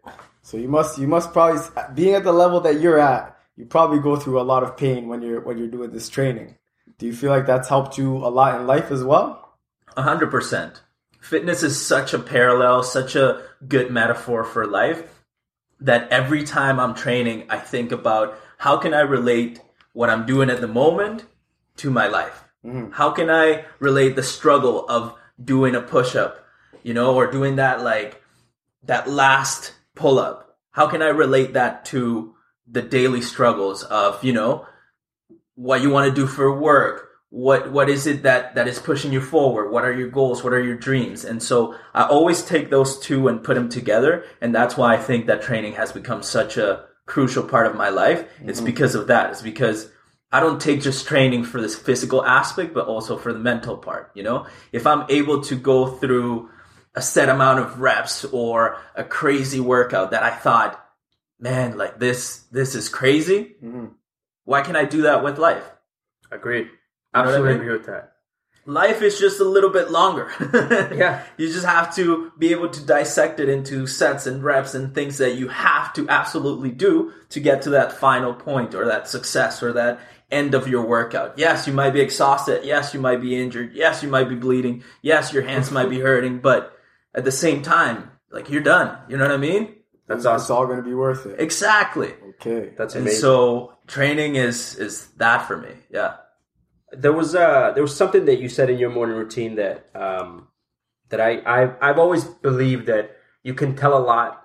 So 0.42 0.56
you 0.56 0.68
must 0.68 0.98
you 0.98 1.06
must 1.06 1.32
probably 1.32 1.60
being 1.94 2.14
at 2.14 2.24
the 2.24 2.32
level 2.32 2.60
that 2.60 2.80
you're 2.80 2.98
at, 2.98 3.36
you 3.56 3.66
probably 3.66 4.00
go 4.00 4.16
through 4.16 4.40
a 4.40 4.42
lot 4.42 4.62
of 4.62 4.76
pain 4.76 5.08
when 5.08 5.22
you're 5.22 5.40
when 5.40 5.58
you're 5.58 5.68
doing 5.68 5.90
this 5.90 6.08
training. 6.08 6.56
Do 6.98 7.06
you 7.06 7.12
feel 7.12 7.30
like 7.30 7.46
that's 7.46 7.68
helped 7.68 7.98
you 7.98 8.16
a 8.16 8.28
lot 8.28 8.58
in 8.58 8.66
life 8.66 8.90
as 8.90 9.04
well? 9.04 9.45
A 9.96 10.02
hundred 10.02 10.30
percent. 10.30 10.82
Fitness 11.20 11.62
is 11.62 11.84
such 11.84 12.14
a 12.14 12.18
parallel, 12.18 12.82
such 12.82 13.16
a 13.16 13.42
good 13.66 13.90
metaphor 13.90 14.44
for 14.44 14.66
life 14.66 15.02
that 15.80 16.10
every 16.10 16.44
time 16.44 16.80
I'm 16.80 16.94
training, 16.94 17.46
I 17.50 17.58
think 17.58 17.92
about 17.92 18.38
how 18.58 18.76
can 18.76 18.94
I 18.94 19.00
relate 19.00 19.60
what 19.92 20.10
I'm 20.10 20.26
doing 20.26 20.50
at 20.50 20.60
the 20.60 20.68
moment 20.68 21.24
to 21.78 21.90
my 21.90 22.06
life? 22.06 22.44
Mm. 22.64 22.92
How 22.92 23.10
can 23.10 23.30
I 23.30 23.64
relate 23.78 24.16
the 24.16 24.22
struggle 24.22 24.86
of 24.88 25.14
doing 25.42 25.74
a 25.74 25.80
push 25.80 26.16
up, 26.16 26.46
you 26.82 26.94
know, 26.94 27.14
or 27.14 27.30
doing 27.30 27.56
that 27.56 27.82
like 27.82 28.22
that 28.84 29.08
last 29.08 29.74
pull 29.94 30.18
up? 30.18 30.56
How 30.70 30.86
can 30.86 31.02
I 31.02 31.08
relate 31.08 31.54
that 31.54 31.84
to 31.86 32.34
the 32.66 32.82
daily 32.82 33.22
struggles 33.22 33.82
of, 33.82 34.22
you 34.24 34.32
know, 34.32 34.66
what 35.54 35.82
you 35.82 35.90
want 35.90 36.08
to 36.08 36.14
do 36.14 36.26
for 36.26 36.58
work? 36.58 37.05
What 37.30 37.73
what 37.73 37.88
is 37.88 38.06
it 38.06 38.23
that 38.23 38.54
that 38.54 38.68
is 38.68 38.78
pushing 38.78 39.12
you 39.12 39.21
forward? 39.21 39.71
What 39.71 39.85
are 39.85 39.92
your 39.92 40.09
goals? 40.09 40.45
What 40.45 40.52
are 40.52 40.62
your 40.62 40.76
dreams? 40.76 41.25
And 41.25 41.42
so 41.42 41.75
I 41.92 42.04
always 42.04 42.45
take 42.45 42.71
those 42.71 42.99
two 42.99 43.28
and 43.28 43.42
put 43.42 43.54
them 43.54 43.68
together, 43.68 44.25
and 44.40 44.54
that's 44.54 44.76
why 44.76 44.95
I 44.95 44.97
think 44.97 45.26
that 45.26 45.42
training 45.42 45.75
has 45.75 45.92
become 45.92 46.23
such 46.23 46.56
a 46.56 46.85
crucial 47.06 47.42
part 47.42 47.66
of 47.66 47.75
my 47.75 47.88
life. 47.88 48.28
It's 48.45 48.59
mm-hmm. 48.59 48.66
because 48.66 48.95
of 48.95 49.09
that. 49.09 49.30
It's 49.30 49.42
because 49.42 49.90
I 50.30 50.40
don't 50.40 50.61
take 50.61 50.83
just 50.83 51.06
training 51.06 51.45
for 51.45 51.61
this 51.61 51.76
physical 51.76 52.25
aspect, 52.25 52.75
but 52.75 52.87
also 52.87 53.16
for 53.16 53.33
the 53.33 53.38
mental 53.38 53.76
part. 53.76 54.12
You 54.14 54.23
know, 54.23 54.47
if 54.73 54.87
I'm 54.87 55.04
able 55.09 55.42
to 55.45 55.56
go 55.56 55.87
through 55.87 56.50
a 56.95 57.02
set 57.02 57.28
amount 57.28 57.59
of 57.61 57.80
reps 57.80 58.25
or 58.25 58.78
a 58.95 59.04
crazy 59.04 59.61
workout 59.61 60.12
that 60.12 60.23
I 60.23 60.30
thought, 60.30 60.83
man, 61.38 61.76
like 61.76 61.99
this, 61.99 62.38
this 62.50 62.75
is 62.75 62.88
crazy. 62.88 63.56
Mm-hmm. 63.62 63.87
Why 64.45 64.62
can't 64.62 64.76
I 64.76 64.85
do 64.85 65.02
that 65.02 65.25
with 65.25 65.38
life? 65.38 65.64
agreed. 66.30 66.68
Know 67.23 67.28
I 67.30 67.32
Absolutely 67.35 67.52
mean? 67.54 67.61
agree 67.62 67.73
with 67.76 67.87
that. 67.87 68.12
life 68.66 69.00
is 69.02 69.18
just 69.18 69.40
a 69.40 69.44
little 69.44 69.70
bit 69.70 69.90
longer. 69.90 70.28
Yeah. 70.96 71.23
You 71.37 71.46
just 71.52 71.66
have 71.66 71.94
to 71.96 72.32
be 72.38 72.50
able 72.52 72.68
to 72.70 72.85
dissect 72.85 73.38
it 73.40 73.49
into 73.49 73.87
sets 73.87 74.26
and 74.26 74.42
reps 74.42 74.75
and 74.75 74.94
things 74.94 75.18
that 75.18 75.35
you 75.37 75.49
have 75.49 75.92
to 75.94 76.08
absolutely 76.08 76.70
do 76.73 77.12
to 77.30 77.40
get 77.40 77.62
to 77.62 77.70
that 77.70 77.92
final 77.92 78.35
point 78.35 78.75
or 78.75 78.87
that 78.87 79.08
success 79.08 79.62
or 79.62 79.73
that 79.75 80.00
end 80.30 80.54
of 80.54 80.66
your 80.66 80.85
workout. 80.85 81.38
Yes, 81.38 81.66
you 81.68 81.73
might 81.73 81.92
be 81.92 82.00
exhausted. 82.00 82.64
Yes, 82.64 82.92
you 82.94 82.99
might 83.00 83.20
be 83.20 83.40
injured. 83.40 83.70
Yes, 83.75 84.02
you 84.02 84.08
might 84.08 84.28
be 84.28 84.35
bleeding. 84.35 84.82
Yes, 85.02 85.32
your 85.32 85.44
hands 85.44 85.70
might 85.70 85.88
be 85.90 86.00
hurting, 86.00 86.40
but 86.40 86.76
at 87.14 87.25
the 87.25 87.30
same 87.32 87.62
time, 87.62 88.11
like 88.32 88.50
you're 88.50 88.62
done. 88.62 88.99
You 89.08 89.16
know 89.16 89.25
what 89.25 89.32
I 89.35 89.37
mean? 89.37 89.76
That's 90.08 90.25
It's 90.25 90.50
all 90.50 90.66
going 90.66 90.78
to 90.78 90.82
be 90.82 90.94
worth 90.94 91.26
it. 91.26 91.38
Exactly. 91.40 92.12
Okay. 92.40 92.73
That's 92.76 92.94
And 92.96 93.08
so 93.11 93.73
training 93.87 94.35
is 94.37 94.75
is 94.76 95.06
that 95.18 95.46
for 95.46 95.56
me. 95.56 95.70
Yeah. 95.90 96.16
There 96.96 97.12
was 97.12 97.34
uh 97.34 97.72
there 97.72 97.82
was 97.82 97.96
something 97.96 98.24
that 98.26 98.40
you 98.40 98.48
said 98.48 98.70
in 98.70 98.78
your 98.78 98.90
morning 98.90 99.16
routine 99.16 99.56
that 99.56 99.88
um 99.94 100.48
that 101.10 101.20
I 101.20 101.42
I've, 101.46 101.76
I've 101.80 101.98
always 101.98 102.24
believed 102.24 102.86
that 102.86 103.16
you 103.42 103.54
can 103.54 103.76
tell 103.76 103.96
a 103.96 104.02
lot 104.02 104.42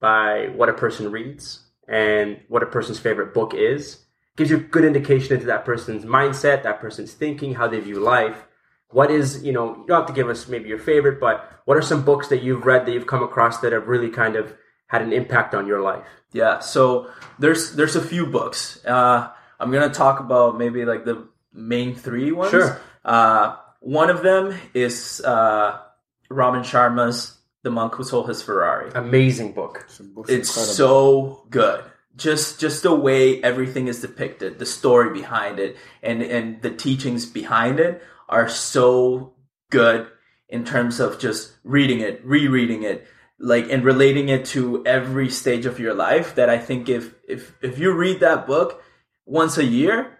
by 0.00 0.50
what 0.54 0.68
a 0.68 0.74
person 0.74 1.10
reads 1.10 1.64
and 1.88 2.40
what 2.48 2.62
a 2.62 2.66
person's 2.66 2.98
favorite 2.98 3.34
book 3.34 3.54
is. 3.54 4.04
Gives 4.36 4.50
you 4.50 4.56
a 4.56 4.60
good 4.60 4.84
indication 4.84 5.34
into 5.34 5.46
that 5.46 5.64
person's 5.64 6.04
mindset 6.04 6.62
that 6.62 6.80
person's 6.80 7.12
thinking 7.12 7.54
how 7.54 7.68
they 7.68 7.80
view 7.80 8.00
life. 8.00 8.46
What 8.88 9.10
is 9.10 9.42
you 9.42 9.52
know 9.52 9.76
you 9.76 9.84
don't 9.86 10.00
have 10.00 10.06
to 10.06 10.12
give 10.12 10.28
us 10.28 10.48
maybe 10.48 10.68
your 10.68 10.78
favorite 10.78 11.20
but 11.20 11.60
what 11.64 11.76
are 11.76 11.82
some 11.82 12.04
books 12.04 12.28
that 12.28 12.42
you've 12.42 12.66
read 12.66 12.86
that 12.86 12.92
you've 12.92 13.06
come 13.06 13.22
across 13.22 13.60
that 13.60 13.72
have 13.72 13.88
really 13.88 14.10
kind 14.10 14.36
of 14.36 14.54
had 14.88 15.02
an 15.02 15.12
impact 15.12 15.54
on 15.54 15.66
your 15.66 15.80
life? 15.80 16.06
Yeah, 16.32 16.60
so 16.60 17.10
there's 17.38 17.74
there's 17.74 17.96
a 17.96 18.02
few 18.02 18.26
books. 18.26 18.84
Uh, 18.84 19.30
I'm 19.60 19.70
gonna 19.70 19.90
talk 19.90 20.20
about 20.20 20.58
maybe 20.58 20.84
like 20.84 21.04
the 21.04 21.28
main 21.52 21.94
three 21.94 22.32
ones. 22.32 22.50
Sure. 22.50 22.80
Uh, 23.04 23.56
one 23.80 24.10
of 24.10 24.22
them 24.22 24.56
is 24.74 25.20
uh, 25.24 25.78
Robin 26.30 26.62
Sharma's 26.62 27.38
"The 27.62 27.70
Monk 27.70 27.94
Who 27.94 28.04
Sold 28.04 28.28
His 28.28 28.42
Ferrari." 28.42 28.90
amazing 28.94 29.52
book 29.52 29.86
The 29.96 30.04
book's 30.04 30.30
It's 30.30 30.50
so 30.50 31.46
good. 31.50 31.84
Just 32.14 32.60
just 32.60 32.82
the 32.82 32.94
way 32.94 33.42
everything 33.42 33.88
is 33.88 34.00
depicted, 34.00 34.58
the 34.58 34.66
story 34.66 35.12
behind 35.12 35.58
it, 35.58 35.76
and 36.02 36.22
and 36.22 36.60
the 36.62 36.70
teachings 36.70 37.26
behind 37.26 37.80
it 37.80 38.02
are 38.28 38.48
so 38.48 39.34
good 39.70 40.06
in 40.48 40.64
terms 40.64 41.00
of 41.00 41.18
just 41.18 41.56
reading 41.64 42.00
it, 42.00 42.20
rereading 42.24 42.82
it, 42.82 43.06
like 43.38 43.70
and 43.70 43.82
relating 43.82 44.28
it 44.28 44.44
to 44.44 44.84
every 44.86 45.30
stage 45.30 45.64
of 45.64 45.80
your 45.80 45.94
life. 45.94 46.34
That 46.34 46.50
I 46.50 46.58
think 46.58 46.88
if 46.88 47.14
if 47.26 47.54
if 47.62 47.78
you 47.78 47.92
read 47.92 48.20
that 48.20 48.46
book 48.46 48.82
once 49.24 49.56
a 49.56 49.64
year, 49.64 50.18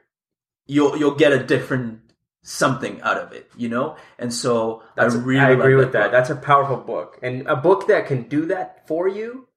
you'll 0.66 0.97
you'll 0.97 1.14
get 1.14 1.33
a 1.33 1.42
different 1.42 2.00
something 2.42 3.00
out 3.02 3.19
of 3.19 3.33
it, 3.33 3.50
you 3.57 3.69
know. 3.69 3.97
And 4.19 4.33
so 4.33 4.83
That's, 4.97 5.14
I 5.14 5.19
really 5.19 5.40
I 5.40 5.50
agree 5.50 5.76
like 5.76 5.85
with 5.85 5.92
that. 5.92 6.12
That's 6.12 6.31
a 6.31 6.37
powerful 6.37 6.76
book, 6.76 7.19
and 7.23 7.47
a 7.47 7.57
book 7.57 7.87
that 7.88 8.07
can 8.07 8.28
do 8.28 8.47
that 8.47 8.87
for 8.88 9.09
you. 9.09 9.49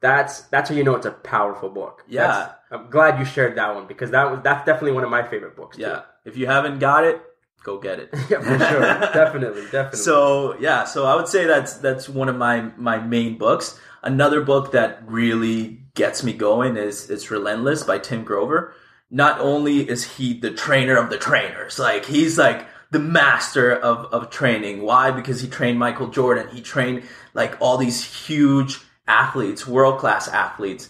That's 0.00 0.42
that's 0.42 0.70
how 0.70 0.76
you 0.76 0.84
know 0.84 0.94
it's 0.96 1.06
a 1.06 1.10
powerful 1.12 1.68
book. 1.68 2.04
Yeah. 2.08 2.26
That's- 2.26 2.56
I'm 2.72 2.88
glad 2.88 3.18
you 3.18 3.24
shared 3.24 3.56
that 3.56 3.74
one 3.74 3.86
because 3.88 4.12
that 4.12 4.30
was 4.30 4.40
that's 4.42 4.64
definitely 4.64 4.92
one 4.92 5.04
of 5.04 5.10
my 5.10 5.26
favorite 5.28 5.56
books. 5.56 5.76
too. 5.76 5.82
yeah. 5.82 6.02
If 6.24 6.36
you 6.36 6.46
haven't 6.46 6.78
got 6.78 7.04
it, 7.04 7.20
go 7.64 7.78
get 7.78 7.98
it. 7.98 8.10
yeah, 8.30 8.40
for 8.40 8.58
sure, 8.58 8.80
definitely, 9.12 9.62
definitely. 9.64 9.98
So 9.98 10.56
yeah, 10.60 10.84
so 10.84 11.04
I 11.04 11.16
would 11.16 11.28
say 11.28 11.46
that's 11.46 11.74
that's 11.74 12.08
one 12.08 12.28
of 12.28 12.36
my 12.36 12.70
my 12.76 12.98
main 12.98 13.38
books. 13.38 13.78
Another 14.02 14.40
book 14.40 14.72
that 14.72 15.02
really 15.06 15.82
gets 15.94 16.22
me 16.22 16.32
going 16.32 16.76
is 16.76 17.10
it's 17.10 17.30
Relentless 17.30 17.82
by 17.82 17.98
Tim 17.98 18.22
Grover. 18.24 18.72
Not 19.10 19.40
only 19.40 19.88
is 19.88 20.04
he 20.16 20.38
the 20.38 20.50
trainer 20.52 20.96
of 20.96 21.10
the 21.10 21.18
trainers, 21.18 21.78
like 21.78 22.04
he's 22.04 22.38
like 22.38 22.66
the 22.90 22.98
master 22.98 23.72
of, 23.72 24.06
of 24.12 24.30
training. 24.30 24.82
Why? 24.82 25.10
Because 25.10 25.40
he 25.40 25.48
trained 25.48 25.78
Michael 25.78 26.08
Jordan. 26.08 26.48
He 26.54 26.60
trained 26.60 27.04
like 27.34 27.56
all 27.60 27.76
these 27.76 28.04
huge 28.26 28.80
athletes, 29.06 29.66
world 29.66 29.98
class 29.98 30.28
athletes. 30.28 30.88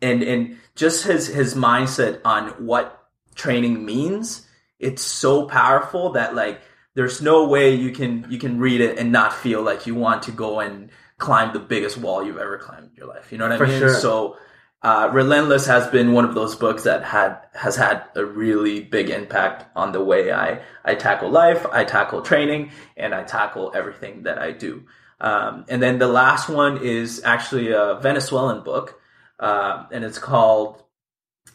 And 0.00 0.22
and 0.22 0.58
just 0.74 1.04
his 1.04 1.28
his 1.28 1.54
mindset 1.54 2.20
on 2.24 2.48
what 2.66 3.08
training 3.34 3.84
means, 3.84 4.46
it's 4.78 5.02
so 5.02 5.46
powerful 5.46 6.12
that 6.12 6.34
like 6.34 6.60
there's 6.94 7.22
no 7.22 7.46
way 7.46 7.74
you 7.74 7.92
can 7.92 8.26
you 8.28 8.38
can 8.38 8.58
read 8.58 8.80
it 8.80 8.98
and 8.98 9.12
not 9.12 9.32
feel 9.32 9.62
like 9.62 9.86
you 9.86 9.94
want 9.94 10.24
to 10.24 10.32
go 10.32 10.60
and 10.60 10.90
climb 11.18 11.52
the 11.52 11.60
biggest 11.60 11.96
wall 11.98 12.24
you've 12.24 12.38
ever 12.38 12.58
climbed 12.58 12.88
in 12.90 12.96
your 12.96 13.06
life. 13.06 13.30
You 13.30 13.38
know 13.38 13.44
what 13.44 13.52
I 13.52 13.58
For 13.58 13.66
mean? 13.66 13.78
sure. 13.78 13.94
So 13.94 14.36
uh, 14.82 15.10
Relentless 15.12 15.66
has 15.66 15.86
been 15.88 16.12
one 16.12 16.24
of 16.24 16.34
those 16.34 16.56
books 16.56 16.82
that 16.84 17.04
had 17.04 17.38
has 17.54 17.76
had 17.76 18.04
a 18.16 18.24
really 18.24 18.80
big 18.80 19.10
impact 19.10 19.64
on 19.76 19.92
the 19.92 20.02
way 20.02 20.32
I 20.32 20.62
I 20.84 20.96
tackle 20.96 21.30
life, 21.30 21.64
I 21.70 21.84
tackle 21.84 22.22
training, 22.22 22.72
and 22.96 23.14
I 23.14 23.22
tackle 23.22 23.72
everything 23.74 24.24
that 24.24 24.38
I 24.38 24.50
do. 24.52 24.84
Um, 25.20 25.66
and 25.68 25.80
then 25.80 25.98
the 25.98 26.08
last 26.08 26.48
one 26.48 26.78
is 26.78 27.22
actually 27.24 27.70
a 27.70 28.00
Venezuelan 28.02 28.64
book, 28.64 29.00
uh, 29.38 29.86
and 29.92 30.04
it's 30.04 30.18
called. 30.18 30.82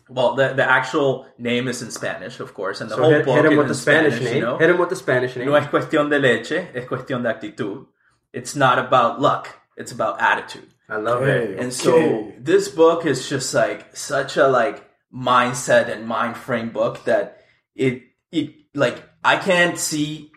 Well, 0.09 0.35
the 0.35 0.53
the 0.53 0.63
actual 0.63 1.27
name 1.37 1.67
is 1.67 1.81
in 1.81 1.91
Spanish, 1.91 2.39
of 2.39 2.53
course, 2.53 2.79
and 2.79 2.89
the 2.89 2.95
So 2.95 3.01
whole 3.01 3.11
hit, 3.11 3.25
book 3.25 3.35
hit 3.35 3.45
him 3.45 3.51
is 3.51 3.57
with 3.57 3.65
in 3.65 3.69
the 3.69 3.75
Spanish, 3.75 4.13
Spanish, 4.13 4.31
name. 4.31 4.35
You 4.37 4.45
know? 4.45 4.57
Hit 4.57 4.69
him 4.69 4.77
with 4.77 4.89
the 4.89 4.95
Spanish 4.95 5.35
name. 5.35 5.47
No 5.47 5.55
es 5.55 5.67
cuestión 5.67 6.09
de 6.09 6.19
leche, 6.19 6.69
es 6.73 6.85
cuestión 6.85 7.23
de 7.23 7.29
actitud. 7.29 7.87
It's 8.31 8.55
not 8.55 8.79
about 8.79 9.19
luck, 9.19 9.49
it's 9.75 9.91
about 9.91 10.21
attitude. 10.21 10.73
I 10.89 10.97
love 10.97 11.21
Okay. 11.21 11.54
it. 11.54 11.60
And 11.60 11.73
so 11.73 12.34
this 12.39 12.69
book 12.69 13.06
is 13.06 13.28
just 13.28 13.54
like 13.54 13.95
such 13.95 14.38
a 14.38 14.47
like 14.47 14.84
mindset 15.13 15.89
and 15.89 16.08
mind 16.08 16.38
frame 16.38 16.69
book 16.69 17.04
that 17.06 17.41
it 17.76 18.04
it 18.32 18.54
like 18.73 19.04
I 19.23 19.38
can't 19.38 19.78
see 19.78 20.32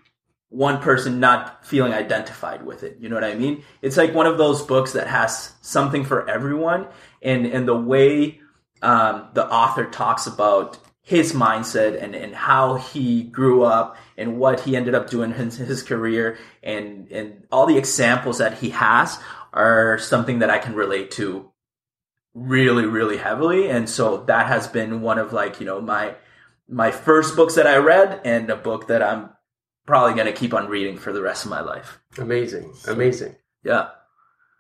one 0.49 0.81
person 0.81 1.21
not 1.21 1.65
feeling 1.65 1.93
identified 1.93 2.67
with 2.67 2.83
it. 2.83 2.97
You 2.99 3.09
know 3.09 3.15
what 3.15 3.25
I 3.25 3.35
mean? 3.35 3.63
It's 3.83 3.97
like 3.97 4.13
one 4.15 4.27
of 4.27 4.39
those 4.39 4.63
books 4.63 4.93
that 4.93 5.07
has 5.07 5.53
something 5.61 6.05
for 6.05 6.29
everyone 6.29 6.89
and 7.23 7.47
and 7.47 7.69
the 7.69 7.77
way 7.77 8.41
um, 8.83 9.29
the 9.35 9.47
author 9.47 9.85
talks 9.85 10.27
about 10.27 10.79
his 11.03 11.33
mindset 11.33 12.01
and, 12.01 12.15
and 12.15 12.35
how 12.35 12.75
he 12.75 13.23
grew 13.23 13.63
up 13.63 13.97
and 14.17 14.39
what 14.39 14.61
he 14.61 14.77
ended 14.77 14.95
up 14.95 15.11
doing 15.11 15.33
in 15.33 15.51
his 15.51 15.83
career 15.83 16.39
and 16.63 17.11
and 17.11 17.47
all 17.51 17.67
the 17.67 17.79
examples 17.79 18.39
that 18.39 18.59
he 18.59 18.71
has 18.71 19.19
are 19.53 19.99
something 19.99 20.41
that 20.41 20.51
I 20.51 20.59
can 20.59 20.75
relate 20.75 21.11
to 21.13 21.51
really 22.35 22.87
really 22.87 23.17
heavily 23.17 23.69
and 23.69 23.89
so 23.89 24.19
that 24.25 24.47
has 24.47 24.69
been 24.69 25.01
one 25.01 25.19
of 25.19 25.33
like 25.33 25.59
you 25.59 25.67
know 25.67 25.81
my 25.81 26.15
my 26.69 26.91
first 26.91 27.35
books 27.35 27.57
that 27.57 27.67
I 27.67 27.77
read 27.79 28.21
and 28.25 28.49
a 28.49 28.57
book 28.57 28.87
that 28.89 29.03
I'm 29.03 29.31
probably 29.87 30.15
going 30.15 30.33
to 30.33 30.39
keep 30.39 30.55
on 30.55 30.69
reading 30.69 30.97
for 30.97 31.13
the 31.13 31.21
rest 31.21 31.45
of 31.45 31.51
my 31.51 31.61
life. 31.61 31.99
Amazing, 32.17 32.73
amazing. 32.87 33.35
Yeah. 33.65 33.89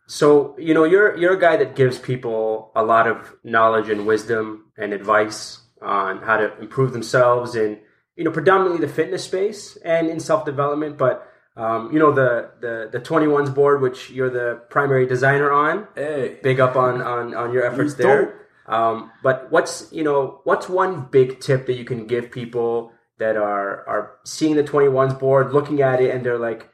So 0.08 0.56
you 0.58 0.74
know 0.74 0.82
you're 0.82 1.16
you're 1.16 1.34
a 1.34 1.40
guy 1.40 1.56
that 1.58 1.76
gives 1.76 1.98
people 1.98 2.72
a 2.74 2.82
lot 2.82 3.06
of 3.06 3.36
knowledge 3.44 3.88
and 3.88 4.06
wisdom 4.06 4.72
and 4.76 4.92
advice 4.92 5.60
on 5.82 6.18
how 6.18 6.36
to 6.36 6.58
improve 6.58 6.92
themselves 6.92 7.54
in 7.54 7.78
you 8.16 8.24
know 8.24 8.30
predominantly 8.30 8.84
the 8.84 8.92
fitness 8.92 9.24
space 9.24 9.76
and 9.84 10.08
in 10.08 10.20
self 10.20 10.44
development, 10.44 10.98
but 10.98 11.26
um, 11.56 11.92
you 11.92 11.98
know 11.98 12.12
the 12.12 12.50
the 12.60 12.88
the 12.92 13.00
21s 13.00 13.54
board, 13.54 13.80
which 13.80 14.10
you're 14.10 14.30
the 14.30 14.62
primary 14.70 15.06
designer 15.06 15.50
on. 15.50 15.88
Hey. 15.94 16.38
Big 16.42 16.60
up 16.60 16.76
on 16.76 17.02
on 17.02 17.34
on 17.34 17.52
your 17.52 17.64
efforts 17.64 17.98
You 17.98 18.04
there. 18.04 18.40
Um, 18.66 19.10
but 19.22 19.50
what's 19.50 19.92
you 19.92 20.04
know 20.04 20.40
what's 20.44 20.68
one 20.68 21.08
big 21.10 21.40
tip 21.40 21.66
that 21.66 21.74
you 21.74 21.84
can 21.84 22.06
give 22.06 22.30
people 22.30 22.92
that 23.18 23.36
are 23.36 23.88
are 23.88 24.12
seeing 24.24 24.56
the 24.56 24.62
21s 24.62 25.18
board, 25.18 25.52
looking 25.52 25.82
at 25.82 26.00
it, 26.00 26.14
and 26.14 26.24
they're 26.24 26.38
like, 26.38 26.70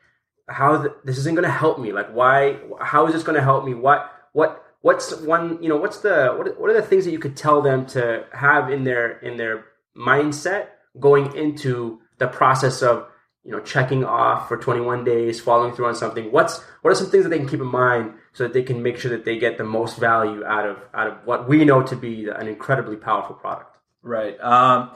how 0.48 0.82
th- 0.82 0.94
this 1.04 1.18
isn't 1.18 1.34
going 1.34 1.44
to 1.44 1.50
help 1.50 1.78
me 1.78 1.92
like 1.92 2.08
why 2.12 2.58
how 2.80 3.06
is 3.06 3.12
this 3.12 3.22
going 3.22 3.36
to 3.36 3.42
help 3.42 3.64
me 3.64 3.74
what 3.74 4.10
what 4.32 4.64
what's 4.80 5.14
one 5.20 5.62
you 5.62 5.68
know 5.68 5.76
what's 5.76 6.00
the 6.00 6.34
what, 6.36 6.60
what 6.60 6.70
are 6.70 6.74
the 6.74 6.82
things 6.82 7.04
that 7.04 7.12
you 7.12 7.18
could 7.18 7.36
tell 7.36 7.62
them 7.62 7.86
to 7.86 8.24
have 8.32 8.70
in 8.70 8.84
their 8.84 9.18
in 9.20 9.36
their 9.36 9.64
mindset 9.96 10.68
going 11.00 11.34
into 11.36 12.00
the 12.18 12.26
process 12.26 12.82
of 12.82 13.06
you 13.44 13.50
know 13.52 13.60
checking 13.60 14.04
off 14.04 14.48
for 14.48 14.56
21 14.56 15.04
days 15.04 15.40
following 15.40 15.74
through 15.74 15.86
on 15.86 15.94
something 15.94 16.30
what's 16.32 16.60
what 16.82 16.90
are 16.90 16.94
some 16.94 17.10
things 17.10 17.24
that 17.24 17.30
they 17.30 17.38
can 17.38 17.48
keep 17.48 17.60
in 17.60 17.66
mind 17.66 18.12
so 18.32 18.44
that 18.44 18.52
they 18.52 18.62
can 18.62 18.82
make 18.82 18.98
sure 18.98 19.10
that 19.10 19.24
they 19.24 19.38
get 19.38 19.58
the 19.58 19.64
most 19.64 19.98
value 19.98 20.44
out 20.44 20.66
of 20.66 20.78
out 20.94 21.06
of 21.06 21.14
what 21.24 21.48
we 21.48 21.64
know 21.64 21.82
to 21.82 21.96
be 21.96 22.28
an 22.28 22.48
incredibly 22.48 22.96
powerful 22.96 23.34
product 23.34 23.76
Right. 24.06 24.40
Um, 24.40 24.92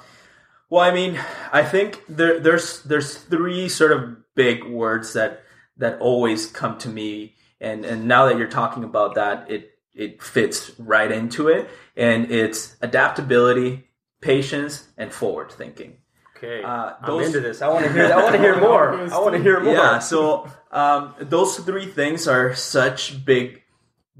well, 0.69 0.83
I 0.83 0.95
mean, 0.95 1.21
I 1.53 1.64
think 1.64 2.05
there, 2.09 2.38
there's 2.38 2.83
there's 2.85 3.16
three 3.16 3.69
sort 3.69 3.90
of 3.90 4.35
big 4.37 4.64
words 4.64 5.14
that 5.14 5.43
that 5.77 5.99
always 6.01 6.47
come 6.47 6.79
to 6.79 6.88
me, 6.88 7.35
and 7.61 7.85
and 7.85 8.07
now 8.07 8.27
that 8.27 8.38
you're 8.38 8.49
talking 8.49 8.85
about 8.85 9.14
that, 9.16 9.51
it 9.51 9.70
it 9.94 10.23
fits 10.23 10.73
right 10.79 11.11
into 11.11 11.49
it, 11.49 11.68
and 11.96 12.31
it's 12.31 12.77
adaptability, 12.81 13.88
patience, 14.20 14.88
and 14.96 15.12
forward 15.12 15.51
thinking. 15.53 15.99
okay. 16.37 16.62
Uh, 16.62 16.94
i'm 17.03 17.20
into 17.20 17.40
this. 17.40 17.61
I 17.61 17.68
want 17.68 17.85
to 17.85 17.92
hear 17.92 18.12
i 18.12 18.16
want 18.16 18.35
to 18.35 18.40
hear 18.40 18.59
more. 18.68 18.94
I 18.94 19.18
want 19.18 19.35
to 19.37 19.42
hear 19.42 19.61
more. 19.61 19.75
Yeah. 19.75 19.99
So 19.99 20.51
um, 20.70 21.14
those 21.20 21.57
three 21.59 21.87
things 21.87 22.27
are 22.29 22.55
such 22.55 23.25
big, 23.25 23.62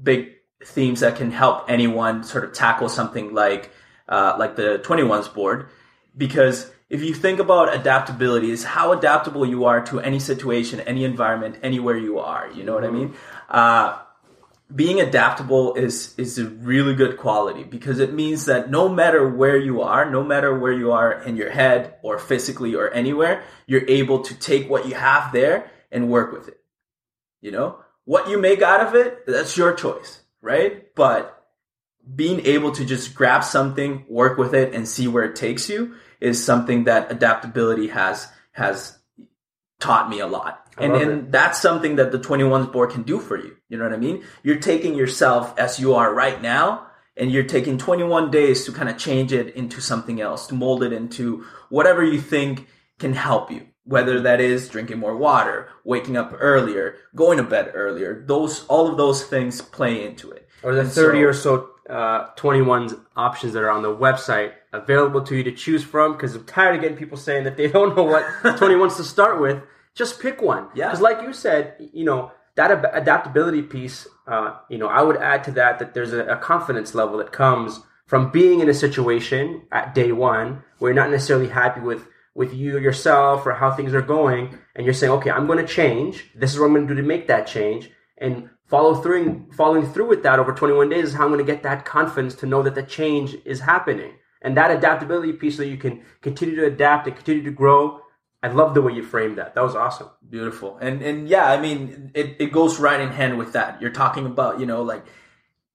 big 0.01 0.33
themes 0.63 0.99
that 0.99 1.15
can 1.15 1.31
help 1.31 1.69
anyone 1.69 2.23
sort 2.23 2.43
of 2.43 2.53
tackle 2.53 2.89
something 2.89 3.33
like 3.33 3.71
uh, 4.07 4.35
like 4.37 4.55
the 4.55 4.79
21s 4.83 5.33
board. 5.33 5.69
Because 6.15 6.69
if 6.91 7.01
you 7.01 7.13
think 7.13 7.39
about 7.39 7.73
adaptability, 7.73 8.51
is 8.51 8.65
how 8.65 8.91
adaptable 8.91 9.45
you 9.45 9.63
are 9.63 9.81
to 9.85 10.01
any 10.01 10.19
situation, 10.19 10.81
any 10.81 11.05
environment, 11.05 11.55
anywhere 11.63 11.97
you 11.97 12.19
are. 12.19 12.51
You 12.51 12.65
know 12.65 12.73
what 12.73 12.83
I 12.83 12.91
mean? 12.91 13.15
Uh, 13.49 13.97
being 14.75 14.99
adaptable 14.99 15.73
is 15.75 16.13
is 16.17 16.37
a 16.37 16.45
really 16.45 16.93
good 16.93 17.17
quality 17.17 17.63
because 17.63 17.99
it 17.99 18.13
means 18.13 18.45
that 18.45 18.69
no 18.69 18.89
matter 18.89 19.25
where 19.25 19.55
you 19.55 19.81
are, 19.81 20.11
no 20.11 20.21
matter 20.21 20.57
where 20.57 20.73
you 20.73 20.91
are 20.91 21.13
in 21.23 21.37
your 21.37 21.49
head 21.49 21.95
or 22.03 22.19
physically 22.19 22.75
or 22.75 22.89
anywhere, 22.91 23.43
you're 23.67 23.87
able 23.87 24.23
to 24.23 24.35
take 24.35 24.69
what 24.69 24.85
you 24.85 24.93
have 24.93 25.31
there 25.31 25.71
and 25.93 26.09
work 26.09 26.33
with 26.33 26.49
it. 26.49 26.59
You 27.39 27.51
know, 27.51 27.79
what 28.03 28.29
you 28.29 28.37
make 28.37 28.61
out 28.61 28.85
of 28.85 28.95
it, 28.95 29.25
that's 29.25 29.55
your 29.55 29.73
choice, 29.73 30.21
right? 30.41 30.93
But 30.93 31.37
being 32.15 32.45
able 32.45 32.73
to 32.73 32.83
just 32.83 33.15
grab 33.15 33.45
something, 33.45 34.03
work 34.09 34.37
with 34.37 34.53
it, 34.53 34.73
and 34.73 34.85
see 34.85 35.07
where 35.07 35.23
it 35.23 35.37
takes 35.37 35.69
you 35.69 35.95
is 36.21 36.43
something 36.43 36.85
that 36.85 37.11
adaptability 37.11 37.87
has 37.87 38.27
has 38.53 38.97
taught 39.79 40.09
me 40.09 40.19
a 40.19 40.27
lot. 40.27 40.57
And, 40.77 40.93
and 40.95 41.31
that's 41.31 41.61
something 41.61 41.97
that 41.97 42.11
the 42.11 42.19
21s 42.19 42.71
board 42.71 42.91
can 42.91 43.03
do 43.03 43.19
for 43.19 43.37
you. 43.37 43.57
You 43.67 43.77
know 43.77 43.83
what 43.83 43.93
I 43.93 43.97
mean? 43.97 44.23
You're 44.43 44.59
taking 44.59 44.95
yourself 44.95 45.57
as 45.59 45.79
you 45.79 45.95
are 45.95 46.13
right 46.13 46.41
now, 46.41 46.87
and 47.17 47.31
you're 47.31 47.43
taking 47.43 47.77
21 47.77 48.31
days 48.31 48.65
to 48.65 48.71
kind 48.71 48.89
of 48.89 48.97
change 48.97 49.33
it 49.33 49.55
into 49.55 49.81
something 49.81 50.21
else, 50.21 50.47
to 50.47 50.55
mold 50.55 50.83
it 50.83 50.93
into 50.93 51.45
whatever 51.69 52.03
you 52.03 52.21
think 52.21 52.67
can 52.99 53.13
help 53.13 53.51
you. 53.51 53.67
Whether 53.83 54.21
that 54.21 54.39
is 54.39 54.69
drinking 54.69 54.99
more 54.99 55.17
water, 55.17 55.67
waking 55.83 56.15
up 56.15 56.33
earlier, 56.37 56.95
going 57.15 57.37
to 57.37 57.43
bed 57.43 57.71
earlier, 57.73 58.23
those 58.27 58.65
all 58.67 58.87
of 58.87 58.97
those 58.97 59.23
things 59.23 59.59
play 59.61 60.05
into 60.05 60.29
it. 60.31 60.47
Or 60.63 60.73
the 60.75 60.81
And 60.81 60.91
30 60.91 61.19
so- 61.19 61.25
or 61.25 61.33
so 61.33 61.69
uh, 61.91 62.27
21 62.37 63.05
options 63.17 63.53
that 63.53 63.63
are 63.63 63.69
on 63.69 63.81
the 63.81 63.93
website 63.93 64.53
available 64.71 65.21
to 65.23 65.35
you 65.35 65.43
to 65.43 65.51
choose 65.51 65.83
from 65.83 66.13
because 66.13 66.33
I'm 66.35 66.45
tired 66.45 66.75
of 66.75 66.81
getting 66.81 66.97
people 66.97 67.17
saying 67.17 67.43
that 67.43 67.57
they 67.57 67.67
don't 67.71 67.95
know 67.95 68.03
what 68.03 68.23
21s 68.43 68.95
to 68.97 69.03
start 69.03 69.41
with. 69.41 69.61
Just 69.93 70.21
pick 70.21 70.41
one. 70.41 70.69
Yeah. 70.73 70.87
Because, 70.87 71.01
like 71.01 71.21
you 71.21 71.33
said, 71.33 71.89
you 71.93 72.05
know, 72.05 72.31
that 72.55 72.71
ab- 72.71 72.93
adaptability 72.93 73.61
piece, 73.61 74.07
uh, 74.25 74.55
you 74.69 74.77
know, 74.77 74.87
I 74.87 75.01
would 75.01 75.17
add 75.17 75.43
to 75.45 75.51
that 75.51 75.79
that 75.79 75.93
there's 75.93 76.13
a, 76.13 76.25
a 76.27 76.37
confidence 76.37 76.95
level 76.95 77.17
that 77.17 77.33
comes 77.33 77.81
from 78.05 78.31
being 78.31 78.61
in 78.61 78.69
a 78.69 78.73
situation 78.73 79.63
at 79.71 79.93
day 79.93 80.13
one 80.13 80.63
where 80.79 80.91
you're 80.91 81.01
not 81.01 81.11
necessarily 81.11 81.49
happy 81.49 81.81
with 81.81 82.07
with 82.33 82.53
you 82.53 82.77
yourself 82.79 83.45
or 83.45 83.51
how 83.51 83.69
things 83.71 83.93
are 83.93 84.01
going, 84.01 84.57
and 84.75 84.85
you're 84.85 84.93
saying, 84.93 85.11
okay, 85.11 85.29
I'm 85.29 85.47
going 85.47 85.65
to 85.65 85.67
change. 85.67 86.31
This 86.33 86.53
is 86.53 86.59
what 86.59 86.67
I'm 86.67 86.73
going 86.73 86.87
to 86.87 86.95
do 86.95 87.01
to 87.01 87.05
make 87.05 87.27
that 87.27 87.47
change, 87.47 87.89
and 88.17 88.49
follow 88.71 88.95
through 88.95 89.45
following 89.53 89.85
through 89.85 90.07
with 90.07 90.23
that 90.23 90.39
over 90.39 90.53
21 90.53 90.89
days 90.89 91.09
is 91.09 91.13
how 91.13 91.25
I'm 91.25 91.31
going 91.33 91.45
to 91.45 91.51
get 91.51 91.61
that 91.63 91.85
confidence 91.85 92.33
to 92.35 92.45
know 92.45 92.63
that 92.63 92.73
the 92.73 92.83
change 92.83 93.35
is 93.45 93.59
happening, 93.59 94.13
and 94.41 94.57
that 94.57 94.71
adaptability 94.71 95.33
piece 95.33 95.57
so 95.57 95.63
you 95.63 95.77
can 95.77 96.01
continue 96.21 96.55
to 96.55 96.65
adapt 96.65 97.05
and 97.05 97.15
continue 97.15 97.43
to 97.43 97.51
grow. 97.51 98.01
I 98.41 98.47
love 98.47 98.73
the 98.73 98.81
way 98.81 98.93
you 98.93 99.03
framed 99.03 99.37
that. 99.37 99.53
That 99.53 99.63
was 99.63 99.75
awesome. 99.75 100.09
Beautiful. 100.27 100.77
And 100.77 101.03
and 101.03 101.27
yeah, 101.27 101.45
I 101.51 101.59
mean 101.61 102.11
it, 102.15 102.37
it 102.39 102.51
goes 102.51 102.79
right 102.79 102.99
in 102.99 103.09
hand 103.09 103.37
with 103.37 103.53
that. 103.53 103.79
You're 103.81 103.91
talking 103.91 104.25
about, 104.25 104.59
you 104.59 104.65
know, 104.65 104.81
like 104.81 105.05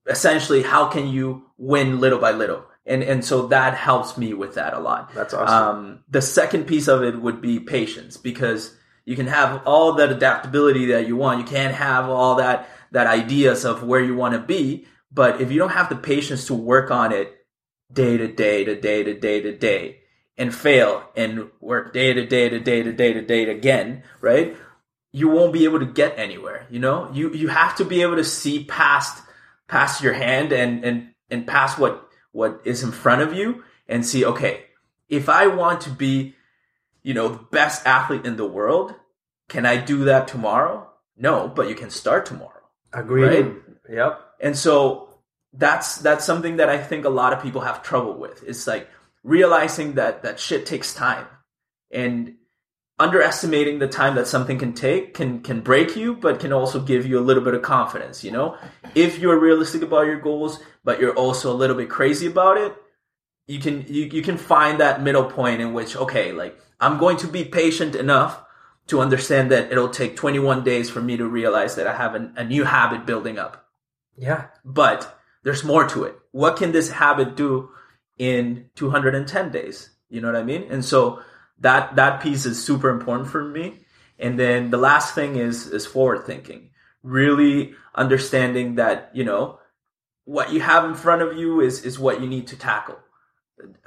essentially 0.06 0.62
how 0.62 0.88
can 0.88 1.06
you 1.06 1.44
win 1.58 2.00
little 2.00 2.18
by 2.18 2.32
little. 2.32 2.64
And 2.86 3.02
and 3.02 3.24
so 3.24 3.46
that 3.48 3.74
helps 3.74 4.16
me 4.16 4.32
with 4.34 4.54
that 4.54 4.74
a 4.74 4.80
lot. 4.80 5.12
That's 5.14 5.34
awesome. 5.34 5.54
Um, 5.54 6.04
the 6.08 6.22
second 6.22 6.64
piece 6.64 6.88
of 6.88 7.04
it 7.04 7.20
would 7.20 7.40
be 7.40 7.60
patience 7.60 8.16
because 8.16 8.76
you 9.04 9.14
can 9.14 9.28
have 9.28 9.62
all 9.64 9.92
that 9.94 10.10
adaptability 10.10 10.86
that 10.86 11.06
you 11.06 11.14
want. 11.14 11.38
You 11.38 11.46
can't 11.46 11.74
have 11.74 12.08
all 12.08 12.36
that 12.36 12.68
that 12.96 13.06
ideas 13.06 13.66
of 13.66 13.82
where 13.82 14.00
you 14.00 14.16
want 14.16 14.32
to 14.32 14.40
be, 14.40 14.86
but 15.12 15.38
if 15.42 15.52
you 15.52 15.58
don't 15.58 15.72
have 15.72 15.90
the 15.90 15.96
patience 15.96 16.46
to 16.46 16.54
work 16.54 16.90
on 16.90 17.12
it 17.12 17.46
day 17.92 18.16
to 18.16 18.26
day 18.26 18.64
to 18.64 18.80
day 18.80 19.02
to 19.02 19.12
day 19.12 19.42
to 19.42 19.54
day 19.54 19.98
and 20.38 20.54
fail 20.54 21.06
and 21.14 21.50
work 21.60 21.92
day 21.92 22.14
to 22.14 22.24
day 22.24 22.48
to 22.48 22.58
day 22.58 22.82
to 22.82 22.92
day 22.94 23.12
to 23.12 23.20
day 23.20 23.50
again, 23.50 24.02
right? 24.22 24.56
You 25.12 25.28
won't 25.28 25.52
be 25.52 25.64
able 25.64 25.80
to 25.80 25.84
get 25.84 26.18
anywhere. 26.18 26.66
You 26.70 26.78
know, 26.78 27.10
you 27.12 27.34
you 27.34 27.48
have 27.48 27.76
to 27.76 27.84
be 27.84 28.00
able 28.00 28.16
to 28.16 28.24
see 28.24 28.64
past 28.64 29.22
past 29.68 30.02
your 30.02 30.14
hand 30.14 30.52
and 30.52 30.82
and 30.82 31.08
and 31.30 31.46
past 31.46 31.78
what 31.78 32.08
what 32.32 32.62
is 32.64 32.82
in 32.82 32.92
front 32.92 33.20
of 33.20 33.34
you 33.34 33.62
and 33.88 34.06
see 34.06 34.24
okay 34.24 34.64
if 35.08 35.28
i 35.28 35.46
want 35.46 35.80
to 35.80 35.90
be 35.90 36.34
you 37.02 37.14
know 37.14 37.28
the 37.28 37.44
best 37.50 37.86
athlete 37.86 38.24
in 38.24 38.36
the 38.36 38.46
world 38.46 38.94
can 39.48 39.66
i 39.66 39.76
do 39.76 40.04
that 40.04 40.28
tomorrow 40.28 40.88
no 41.16 41.48
but 41.48 41.68
you 41.68 41.74
can 41.74 41.90
start 41.90 42.26
tomorrow 42.26 42.55
Agreed. 42.96 43.46
Right? 43.46 43.54
Yep. 43.88 44.20
and 44.40 44.56
so 44.56 45.08
that's 45.52 45.98
that's 45.98 46.24
something 46.24 46.56
that 46.56 46.68
i 46.68 46.76
think 46.76 47.04
a 47.04 47.08
lot 47.08 47.32
of 47.32 47.42
people 47.42 47.60
have 47.60 47.82
trouble 47.82 48.14
with 48.14 48.42
it's 48.42 48.66
like 48.66 48.88
realizing 49.22 49.94
that 49.94 50.22
that 50.22 50.40
shit 50.40 50.66
takes 50.66 50.92
time 50.94 51.26
and 51.90 52.34
underestimating 52.98 53.78
the 53.78 53.88
time 53.88 54.14
that 54.14 54.26
something 54.26 54.58
can 54.58 54.72
take 54.72 55.14
can 55.14 55.40
can 55.40 55.60
break 55.60 55.96
you 55.96 56.14
but 56.16 56.40
can 56.40 56.52
also 56.52 56.80
give 56.80 57.06
you 57.06 57.18
a 57.18 57.20
little 57.20 57.44
bit 57.44 57.54
of 57.54 57.62
confidence 57.62 58.24
you 58.24 58.30
know 58.30 58.56
if 58.94 59.18
you're 59.18 59.38
realistic 59.38 59.82
about 59.82 60.06
your 60.06 60.18
goals 60.18 60.58
but 60.82 60.98
you're 60.98 61.14
also 61.14 61.52
a 61.52 61.54
little 61.54 61.76
bit 61.76 61.90
crazy 61.90 62.26
about 62.26 62.56
it 62.56 62.74
you 63.46 63.60
can 63.60 63.84
you, 63.86 64.04
you 64.04 64.22
can 64.22 64.38
find 64.38 64.80
that 64.80 65.02
middle 65.02 65.24
point 65.24 65.60
in 65.60 65.74
which 65.74 65.94
okay 65.94 66.32
like 66.32 66.58
i'm 66.80 66.98
going 66.98 67.18
to 67.18 67.28
be 67.28 67.44
patient 67.44 67.94
enough 67.94 68.42
to 68.86 69.00
understand 69.00 69.50
that 69.50 69.70
it'll 69.72 69.88
take 69.88 70.16
21 70.16 70.62
days 70.64 70.88
for 70.90 71.00
me 71.00 71.16
to 71.16 71.26
realize 71.26 71.74
that 71.76 71.86
i 71.86 71.96
have 71.96 72.14
a, 72.14 72.32
a 72.36 72.44
new 72.44 72.64
habit 72.64 73.06
building 73.06 73.38
up 73.38 73.66
Yeah. 74.16 74.46
but 74.64 75.12
there's 75.42 75.62
more 75.62 75.86
to 75.90 76.02
it. 76.04 76.18
What 76.32 76.56
can 76.56 76.72
this 76.72 76.90
habit 76.90 77.36
do 77.36 77.70
in 78.18 78.68
210 78.74 79.52
days? 79.52 79.90
You 80.08 80.20
know 80.20 80.26
what 80.26 80.34
I 80.40 80.42
mean? 80.42 80.66
And 80.70 80.84
so 80.84 81.22
that 81.60 81.94
that 81.94 82.20
piece 82.20 82.46
is 82.46 82.58
super 82.64 82.90
important 82.90 83.30
for 83.30 83.44
me. 83.44 83.86
And 84.18 84.36
then 84.40 84.70
the 84.70 84.76
last 84.76 85.14
thing 85.14 85.36
is 85.36 85.68
is 85.68 85.86
forward 85.86 86.26
thinking. 86.26 86.70
Really 87.04 87.74
understanding 87.94 88.74
that, 88.74 89.10
you 89.14 89.22
know, 89.22 89.60
what 90.24 90.52
you 90.52 90.58
have 90.60 90.84
in 90.84 90.94
front 90.94 91.22
of 91.22 91.36
you 91.38 91.60
is 91.60 91.84
is 91.84 91.96
what 91.96 92.20
you 92.20 92.26
need 92.26 92.48
to 92.48 92.56
tackle. 92.56 92.98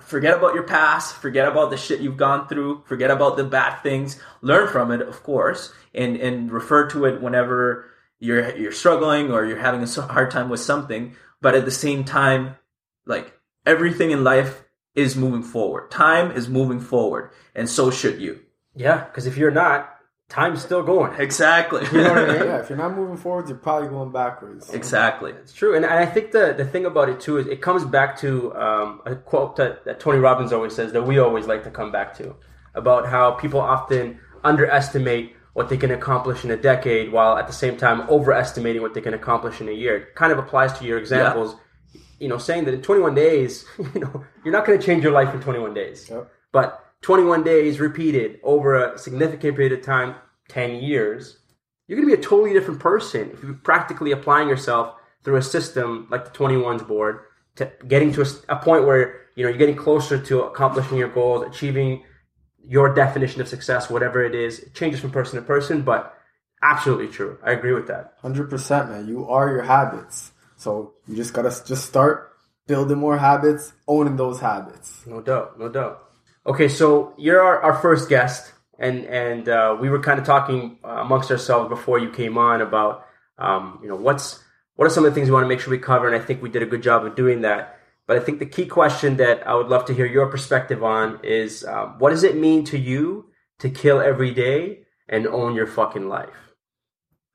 Forget 0.01 0.37
about 0.37 0.53
your 0.53 0.63
past, 0.63 1.15
forget 1.15 1.47
about 1.47 1.69
the 1.69 1.77
shit 1.77 2.01
you've 2.01 2.17
gone 2.17 2.47
through, 2.47 2.83
forget 2.85 3.11
about 3.11 3.37
the 3.37 3.43
bad 3.43 3.81
things, 3.81 4.19
learn 4.41 4.67
from 4.67 4.91
it, 4.91 5.01
of 5.01 5.23
course, 5.23 5.73
and 5.93 6.17
and 6.17 6.51
refer 6.51 6.89
to 6.89 7.05
it 7.05 7.21
whenever 7.21 7.89
you're 8.19 8.55
you're 8.57 8.71
struggling 8.71 9.31
or 9.31 9.45
you're 9.45 9.57
having 9.57 9.83
a 9.83 10.01
hard 10.01 10.29
time 10.29 10.49
with 10.49 10.59
something 10.59 11.15
but 11.41 11.55
at 11.55 11.63
the 11.63 11.71
same 11.71 12.03
time 12.03 12.55
like 13.05 13.33
everything 13.65 14.11
in 14.11 14.25
life 14.25 14.65
is 14.93 15.15
moving 15.15 15.41
forward 15.41 15.89
time 15.89 16.29
is 16.31 16.49
moving 16.49 16.81
forward 16.81 17.31
and 17.55 17.69
so 17.69 17.89
should 17.89 18.19
you 18.19 18.39
Yeah. 18.75 19.03
Because 19.05 19.25
if 19.25 19.37
you're 19.37 19.51
not, 19.51 19.98
time's 20.29 20.61
still 20.61 20.83
going. 20.83 21.11
exactly 21.19 21.83
You 21.91 22.03
know 22.03 22.13
what 22.13 22.29
I 22.29 22.33
mean? 22.33 22.43
Yeah, 22.47 22.59
if 22.61 22.69
you're 22.69 22.77
not 22.77 22.95
moving 22.95 23.17
forward, 23.17 23.49
you're 23.49 23.57
probably 23.57 23.89
going 23.89 24.11
backwards. 24.11 24.69
exactly 24.69 25.31
It's 25.31 25.53
true, 25.53 25.75
and 25.75 25.85
I 25.85 26.05
think 26.05 26.31
the 26.31 26.53
the 26.55 26.65
thing 26.65 26.85
about 26.85 27.09
it 27.09 27.19
too 27.19 27.37
is 27.39 27.47
it 27.47 27.61
comes 27.61 27.83
back 27.85 28.17
to 28.19 28.53
um, 28.55 29.01
a 29.05 29.15
quote 29.15 29.55
that, 29.57 29.85
that 29.85 29.99
Tony 29.99 30.19
Robbins 30.19 30.53
always 30.53 30.73
says 30.75 30.93
that 30.93 31.03
we 31.03 31.17
always 31.19 31.45
like 31.47 31.63
to 31.63 31.71
come 31.71 31.91
back 31.91 32.15
to 32.19 32.35
about 32.75 33.07
how 33.07 33.31
people 33.31 33.59
often 33.59 34.19
underestimate 34.43 35.35
what 35.53 35.67
they 35.69 35.77
can 35.77 35.91
accomplish 35.91 36.45
in 36.45 36.51
a 36.51 36.57
decade, 36.57 37.11
while 37.11 37.37
at 37.37 37.47
the 37.47 37.53
same 37.53 37.75
time 37.75 38.01
overestimating 38.09 38.81
what 38.81 38.93
they 38.93 39.01
can 39.01 39.13
accomplish 39.15 39.59
in 39.61 39.67
a 39.67 39.71
year. 39.71 39.97
It 39.97 40.15
kind 40.15 40.31
of 40.31 40.37
applies 40.37 40.71
to 40.79 40.85
your 40.85 40.97
examples. 40.99 41.55
You 42.19 42.27
know, 42.27 42.37
saying 42.37 42.65
that 42.65 42.73
in 42.73 42.81
21 42.81 43.15
days, 43.15 43.65
you 43.95 43.99
know, 44.01 44.23
you're 44.43 44.53
not 44.53 44.65
going 44.65 44.77
to 44.79 44.85
change 44.85 45.03
your 45.03 45.11
life 45.13 45.33
in 45.33 45.41
21 45.41 45.73
days, 45.73 46.07
Yep. 46.09 46.29
but 46.51 46.85
21 47.01 47.43
days 47.43 47.79
repeated 47.79 48.39
over 48.43 48.75
a 48.75 48.97
significant 48.97 49.55
period 49.55 49.71
of 49.71 49.83
time, 49.83 50.15
10 50.49 50.81
years, 50.81 51.37
you're 51.87 51.97
going 51.97 52.07
to 52.09 52.15
be 52.15 52.21
a 52.21 52.23
totally 52.23 52.53
different 52.53 52.79
person 52.79 53.31
if 53.33 53.41
you're 53.41 53.53
practically 53.53 54.11
applying 54.11 54.49
yourself 54.49 54.95
through 55.23 55.37
a 55.37 55.41
system 55.41 56.07
like 56.11 56.25
the 56.25 56.31
21s 56.31 56.87
board 56.87 57.21
to 57.55 57.71
getting 57.87 58.11
to 58.13 58.25
a 58.47 58.55
point 58.55 58.85
where 58.85 59.21
you 59.35 59.43
know 59.43 59.49
you're 59.49 59.57
getting 59.57 59.75
closer 59.75 60.21
to 60.21 60.41
accomplishing 60.43 60.97
your 60.97 61.09
goals 61.09 61.45
achieving 61.45 62.03
your 62.63 62.93
definition 62.93 63.41
of 63.41 63.47
success 63.47 63.89
whatever 63.89 64.23
it 64.23 64.35
is. 64.35 64.59
It 64.59 64.73
changes 64.73 64.99
from 64.99 65.11
person 65.11 65.39
to 65.39 65.45
person 65.45 65.81
but 65.81 66.15
absolutely 66.61 67.07
true. 67.07 67.37
I 67.43 67.51
agree 67.51 67.73
with 67.73 67.87
that. 67.87 68.13
Hundred 68.21 68.49
percent, 68.49 68.89
man. 68.89 69.07
You 69.07 69.27
are 69.27 69.49
your 69.49 69.63
habits, 69.63 70.31
so 70.55 70.93
you 71.07 71.15
just 71.15 71.33
gotta 71.33 71.49
just 71.65 71.85
start 71.85 72.33
building 72.67 72.97
more 72.97 73.17
habits, 73.17 73.73
owning 73.87 74.15
those 74.15 74.39
habits. 74.39 75.03
no 75.05 75.21
doubt 75.21 75.59
no 75.59 75.69
doubt 75.69 76.08
okay 76.49 76.67
so 76.67 77.13
you're 77.17 77.41
our, 77.41 77.61
our 77.61 77.73
first 77.73 78.09
guest 78.09 78.51
and 78.79 79.05
and 79.05 79.47
uh, 79.47 79.77
we 79.79 79.89
were 79.89 79.99
kind 79.99 80.19
of 80.19 80.25
talking 80.25 80.79
uh, 80.83 81.01
amongst 81.01 81.29
ourselves 81.31 81.69
before 81.69 81.99
you 81.99 82.09
came 82.09 82.37
on 82.37 82.61
about 82.61 83.05
um, 83.37 83.79
you 83.81 83.87
know 83.87 83.95
what's 83.95 84.43
what 84.75 84.85
are 84.85 84.89
some 84.89 85.05
of 85.05 85.11
the 85.11 85.15
things 85.15 85.29
we 85.29 85.33
want 85.33 85.43
to 85.43 85.49
make 85.49 85.59
sure 85.59 85.71
we 85.71 85.77
cover 85.77 86.07
and 86.07 86.21
i 86.21 86.25
think 86.25 86.41
we 86.41 86.49
did 86.49 86.63
a 86.63 86.65
good 86.65 86.83
job 86.83 87.05
of 87.05 87.15
doing 87.15 87.41
that. 87.41 87.77
But 88.07 88.17
i 88.17 88.21
think 88.21 88.39
the 88.39 88.47
key 88.47 88.65
question 88.65 89.17
that 89.17 89.47
i 89.47 89.53
would 89.53 89.67
love 89.67 89.85
to 89.85 89.93
hear 89.93 90.07
your 90.07 90.27
perspective 90.27 90.83
on 90.83 91.19
is 91.23 91.63
um, 91.63 91.99
what 91.99 92.09
does 92.09 92.23
it 92.23 92.35
mean 92.35 92.65
to 92.65 92.77
you 92.77 93.29
to 93.59 93.69
kill 93.69 94.01
every 94.01 94.33
day 94.33 94.85
and 95.07 95.27
own 95.27 95.55
your 95.55 95.67
fucking 95.67 96.07
life? 96.07 96.53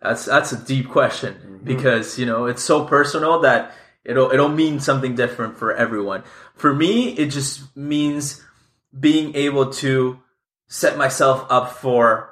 That's 0.00 0.24
that's 0.24 0.53
a 0.53 0.64
deep 0.64 0.88
question 0.88 1.61
because 1.62 2.18
you 2.18 2.27
know 2.27 2.46
it's 2.46 2.62
so 2.62 2.85
personal 2.85 3.40
that 3.40 3.72
it'll 4.05 4.31
it'll 4.31 4.48
mean 4.48 4.81
something 4.81 5.14
different 5.14 5.57
for 5.57 5.72
everyone. 5.72 6.24
For 6.55 6.74
me 6.74 7.11
it 7.11 7.31
just 7.31 7.74
means 7.77 8.42
being 8.98 9.35
able 9.35 9.70
to 9.72 10.20
set 10.68 10.96
myself 10.96 11.46
up 11.50 11.72
for 11.72 12.30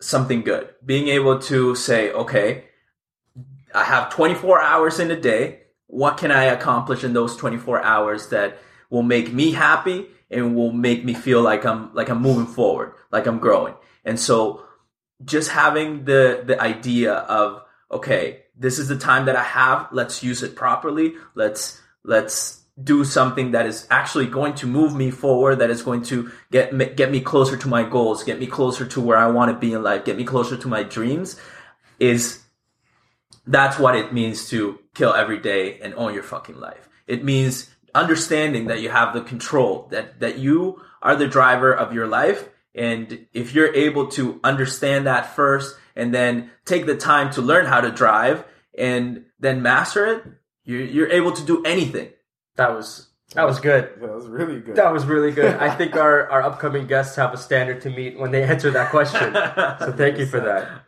something 0.00 0.42
good. 0.42 0.68
Being 0.84 1.08
able 1.08 1.38
to 1.40 1.74
say, 1.74 2.12
okay, 2.12 2.64
I 3.74 3.84
have 3.84 4.10
24 4.10 4.60
hours 4.60 5.00
in 5.00 5.10
a 5.10 5.20
day. 5.20 5.60
What 5.86 6.16
can 6.16 6.30
I 6.30 6.44
accomplish 6.44 7.04
in 7.04 7.12
those 7.12 7.36
24 7.36 7.82
hours 7.82 8.28
that 8.28 8.58
will 8.90 9.02
make 9.02 9.32
me 9.32 9.52
happy 9.52 10.06
and 10.30 10.54
will 10.54 10.72
make 10.72 11.04
me 11.04 11.14
feel 11.14 11.42
like 11.42 11.64
I'm 11.64 11.94
like 11.94 12.08
I'm 12.08 12.22
moving 12.22 12.46
forward, 12.46 12.94
like 13.10 13.26
I'm 13.26 13.38
growing. 13.38 13.74
And 14.04 14.18
so 14.18 14.64
just 15.24 15.50
having 15.50 16.04
the 16.04 16.42
the 16.44 16.60
idea 16.60 17.12
of 17.14 17.62
okay, 17.90 18.42
this 18.56 18.78
is 18.78 18.88
the 18.88 18.98
time 18.98 19.26
that 19.26 19.36
I 19.36 19.42
have, 19.42 19.88
let's 19.92 20.22
use 20.22 20.42
it 20.42 20.56
properly. 20.56 21.14
Let's 21.34 21.80
let's 22.04 22.63
do 22.82 23.04
something 23.04 23.52
that 23.52 23.66
is 23.66 23.86
actually 23.90 24.26
going 24.26 24.54
to 24.54 24.66
move 24.66 24.94
me 24.94 25.10
forward, 25.10 25.56
that 25.60 25.70
is 25.70 25.82
going 25.82 26.02
to 26.02 26.30
get 26.50 26.96
get 26.96 27.10
me 27.10 27.20
closer 27.20 27.56
to 27.56 27.68
my 27.68 27.84
goals, 27.84 28.24
get 28.24 28.40
me 28.40 28.46
closer 28.46 28.84
to 28.84 29.00
where 29.00 29.16
I 29.16 29.28
want 29.28 29.52
to 29.52 29.58
be 29.58 29.72
in 29.72 29.82
life, 29.82 30.04
get 30.04 30.16
me 30.16 30.24
closer 30.24 30.56
to 30.56 30.68
my 30.68 30.82
dreams, 30.82 31.40
is 32.00 32.42
that's 33.46 33.78
what 33.78 33.94
it 33.94 34.12
means 34.12 34.48
to 34.50 34.78
kill 34.94 35.14
every 35.14 35.38
day 35.38 35.78
and 35.80 35.94
own 35.94 36.14
your 36.14 36.24
fucking 36.24 36.58
life. 36.58 36.88
It 37.06 37.22
means 37.22 37.70
understanding 37.94 38.66
that 38.66 38.80
you 38.80 38.88
have 38.90 39.14
the 39.14 39.20
control, 39.20 39.86
that 39.92 40.18
that 40.18 40.38
you 40.38 40.82
are 41.00 41.14
the 41.14 41.28
driver 41.28 41.72
of 41.72 41.92
your 41.92 42.08
life, 42.08 42.48
and 42.74 43.26
if 43.32 43.54
you're 43.54 43.72
able 43.72 44.08
to 44.08 44.40
understand 44.42 45.06
that 45.06 45.36
first 45.36 45.76
and 45.94 46.12
then 46.12 46.50
take 46.64 46.86
the 46.86 46.96
time 46.96 47.30
to 47.30 47.40
learn 47.40 47.66
how 47.66 47.80
to 47.80 47.92
drive 47.92 48.44
and 48.76 49.26
then 49.38 49.62
master 49.62 50.06
it, 50.06 50.24
you're, 50.64 50.80
you're 50.80 51.10
able 51.10 51.30
to 51.30 51.44
do 51.44 51.62
anything 51.62 52.10
that 52.56 52.74
was 52.74 53.08
that 53.34 53.46
was 53.46 53.58
good. 53.58 54.00
That 54.00 54.14
was 54.14 54.26
really 54.26 54.60
good. 54.60 54.76
That 54.76 54.92
was 54.92 55.04
really 55.06 55.32
good. 55.32 55.56
I 55.56 55.74
think 55.74 55.96
our, 55.96 56.28
our 56.30 56.42
upcoming 56.42 56.86
guests 56.86 57.16
have 57.16 57.34
a 57.34 57.36
standard 57.36 57.80
to 57.82 57.90
meet 57.90 58.18
when 58.18 58.30
they 58.30 58.44
answer 58.44 58.70
that 58.70 58.90
question. 58.90 59.34
So 59.80 59.92
thank 59.96 60.18
you 60.18 60.26
for 60.26 60.40
that. 60.40 60.84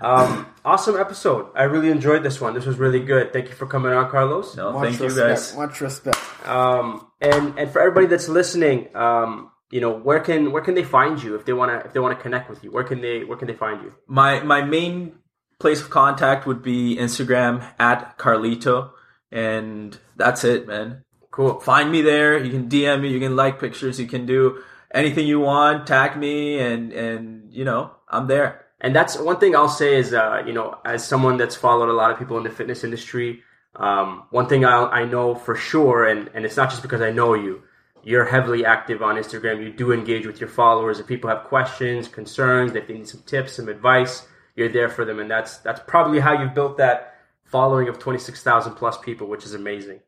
Um, 0.00 0.46
awesome 0.64 0.98
episode. 0.98 1.50
I 1.54 1.64
really 1.64 1.90
enjoyed 1.90 2.22
this 2.22 2.40
one. 2.40 2.54
This 2.54 2.64
was 2.64 2.78
really 2.78 3.00
good. 3.00 3.34
Thank 3.34 3.48
you 3.48 3.54
for 3.54 3.66
coming 3.66 3.92
on, 3.92 4.10
Carlos. 4.10 4.56
No, 4.56 4.72
Much 4.72 4.88
thank 4.88 4.98
you 5.00 5.06
respect, 5.06 5.28
guys. 5.28 5.56
Much 5.56 5.80
respect. 5.82 6.48
Um, 6.48 7.06
and 7.20 7.58
and 7.58 7.70
for 7.70 7.80
everybody 7.80 8.06
that's 8.06 8.28
listening, 8.28 8.96
um, 8.96 9.50
you 9.70 9.82
know, 9.82 9.92
where 9.92 10.20
can 10.20 10.52
where 10.52 10.62
can 10.62 10.74
they 10.74 10.84
find 10.84 11.22
you 11.22 11.34
if 11.34 11.44
they 11.44 11.52
wanna 11.52 11.82
if 11.84 11.92
they 11.92 12.00
wanna 12.00 12.16
connect 12.16 12.48
with 12.48 12.64
you? 12.64 12.70
Where 12.70 12.84
can 12.84 13.02
they 13.02 13.24
where 13.24 13.36
can 13.36 13.46
they 13.46 13.54
find 13.54 13.82
you? 13.82 13.92
My 14.06 14.40
my 14.40 14.62
main 14.62 15.18
place 15.58 15.82
of 15.82 15.90
contact 15.90 16.46
would 16.46 16.62
be 16.62 16.96
Instagram 16.96 17.62
at 17.78 18.16
Carlito, 18.16 18.92
and 19.30 19.98
that's 20.16 20.44
it, 20.44 20.66
man. 20.66 21.04
Cool. 21.30 21.60
Find 21.60 21.90
me 21.92 22.02
there. 22.02 22.42
You 22.42 22.50
can 22.50 22.68
DM 22.68 23.02
me. 23.02 23.08
You 23.10 23.20
can 23.20 23.36
like 23.36 23.60
pictures. 23.60 24.00
You 24.00 24.06
can 24.06 24.26
do 24.26 24.62
anything 24.92 25.26
you 25.26 25.40
want. 25.40 25.86
Tag 25.86 26.16
me, 26.16 26.58
and 26.58 26.92
and 26.92 27.52
you 27.52 27.64
know 27.64 27.92
I'm 28.08 28.26
there. 28.26 28.66
And 28.80 28.96
that's 28.96 29.18
one 29.18 29.38
thing 29.38 29.54
I'll 29.54 29.68
say 29.68 29.96
is, 29.96 30.14
uh, 30.14 30.42
you 30.46 30.52
know, 30.52 30.78
as 30.84 31.06
someone 31.06 31.36
that's 31.36 31.54
followed 31.54 31.90
a 31.90 31.92
lot 31.92 32.10
of 32.10 32.18
people 32.18 32.38
in 32.38 32.44
the 32.44 32.50
fitness 32.50 32.82
industry, 32.82 33.42
um, 33.76 34.24
one 34.30 34.48
thing 34.48 34.64
I, 34.64 34.84
I 34.84 35.04
know 35.04 35.34
for 35.34 35.54
sure, 35.54 36.06
and, 36.06 36.30
and 36.32 36.46
it's 36.46 36.56
not 36.56 36.70
just 36.70 36.80
because 36.80 37.02
I 37.02 37.10
know 37.10 37.34
you, 37.34 37.62
you're 38.02 38.24
heavily 38.24 38.64
active 38.64 39.02
on 39.02 39.16
Instagram. 39.16 39.62
You 39.62 39.70
do 39.70 39.92
engage 39.92 40.26
with 40.26 40.40
your 40.40 40.48
followers. 40.48 40.98
If 40.98 41.06
people 41.06 41.28
have 41.28 41.44
questions, 41.44 42.08
concerns, 42.08 42.74
if 42.74 42.88
they 42.88 42.94
need 42.94 43.08
some 43.08 43.22
tips, 43.26 43.54
some 43.54 43.68
advice, 43.68 44.26
you're 44.56 44.70
there 44.70 44.88
for 44.88 45.04
them. 45.04 45.20
And 45.20 45.30
that's, 45.30 45.58
that's 45.58 45.80
probably 45.86 46.18
how 46.18 46.40
you've 46.40 46.54
built 46.54 46.78
that 46.78 47.14
following 47.44 47.88
of 47.88 47.98
26,000 47.98 48.74
plus 48.74 48.96
people, 48.96 49.26
which 49.26 49.44
is 49.44 49.52
amazing. 49.52 50.00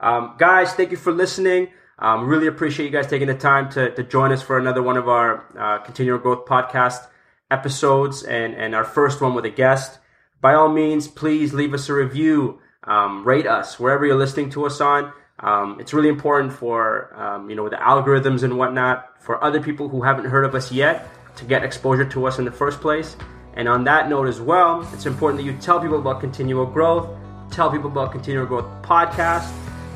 Um, 0.00 0.34
guys, 0.38 0.72
thank 0.74 0.90
you 0.90 0.96
for 0.96 1.12
listening. 1.12 1.68
Um, 1.98 2.28
really 2.28 2.46
appreciate 2.46 2.86
you 2.86 2.92
guys 2.92 3.08
taking 3.08 3.26
the 3.26 3.34
time 3.34 3.68
to, 3.70 3.90
to 3.94 4.02
join 4.04 4.30
us 4.32 4.40
for 4.40 4.58
another 4.58 4.82
one 4.82 4.96
of 4.96 5.08
our 5.08 5.44
uh, 5.58 5.82
Continual 5.82 6.18
Growth 6.18 6.46
podcast 6.46 7.06
episodes 7.50 8.22
and, 8.22 8.54
and 8.54 8.74
our 8.74 8.84
first 8.84 9.20
one 9.20 9.34
with 9.34 9.44
a 9.44 9.50
guest. 9.50 9.98
By 10.40 10.54
all 10.54 10.68
means, 10.68 11.08
please 11.08 11.52
leave 11.52 11.74
us 11.74 11.88
a 11.88 11.94
review, 11.94 12.60
um, 12.84 13.26
rate 13.26 13.46
us 13.46 13.80
wherever 13.80 14.06
you're 14.06 14.16
listening 14.16 14.50
to 14.50 14.66
us 14.66 14.80
on. 14.80 15.12
Um, 15.40 15.78
it's 15.80 15.92
really 15.92 16.08
important 16.08 16.52
for 16.52 17.14
um, 17.20 17.48
you 17.48 17.54
know 17.54 17.68
the 17.68 17.76
algorithms 17.76 18.42
and 18.42 18.58
whatnot 18.58 19.22
for 19.22 19.42
other 19.42 19.60
people 19.60 19.88
who 19.88 20.02
haven't 20.02 20.24
heard 20.24 20.44
of 20.44 20.54
us 20.54 20.72
yet 20.72 21.08
to 21.36 21.44
get 21.44 21.64
exposure 21.64 22.04
to 22.04 22.26
us 22.26 22.38
in 22.38 22.44
the 22.44 22.50
first 22.52 22.80
place. 22.80 23.16
And 23.54 23.68
on 23.68 23.84
that 23.84 24.08
note 24.08 24.26
as 24.26 24.40
well, 24.40 24.88
it's 24.92 25.06
important 25.06 25.42
that 25.42 25.50
you 25.50 25.56
tell 25.58 25.80
people 25.80 25.98
about 25.98 26.20
Continual 26.20 26.66
Growth, 26.66 27.08
tell 27.50 27.70
people 27.70 27.90
about 27.90 28.12
Continual 28.12 28.46
Growth 28.46 28.66
podcast, 28.82 29.48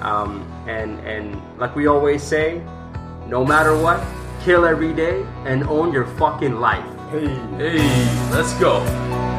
um, 0.03 0.43
and 0.67 0.99
and 1.01 1.41
like 1.59 1.75
we 1.75 1.87
always 1.87 2.23
say, 2.23 2.63
no 3.27 3.45
matter 3.45 3.77
what, 3.77 4.03
kill 4.45 4.65
every 4.65 4.93
day 4.93 5.25
and 5.45 5.65
own 5.65 5.93
your 5.93 6.07
fucking 6.19 6.57
life. 6.61 6.85
Hey. 7.11 7.29
Hey, 7.57 8.31
let's 8.31 8.55
go. 8.55 9.32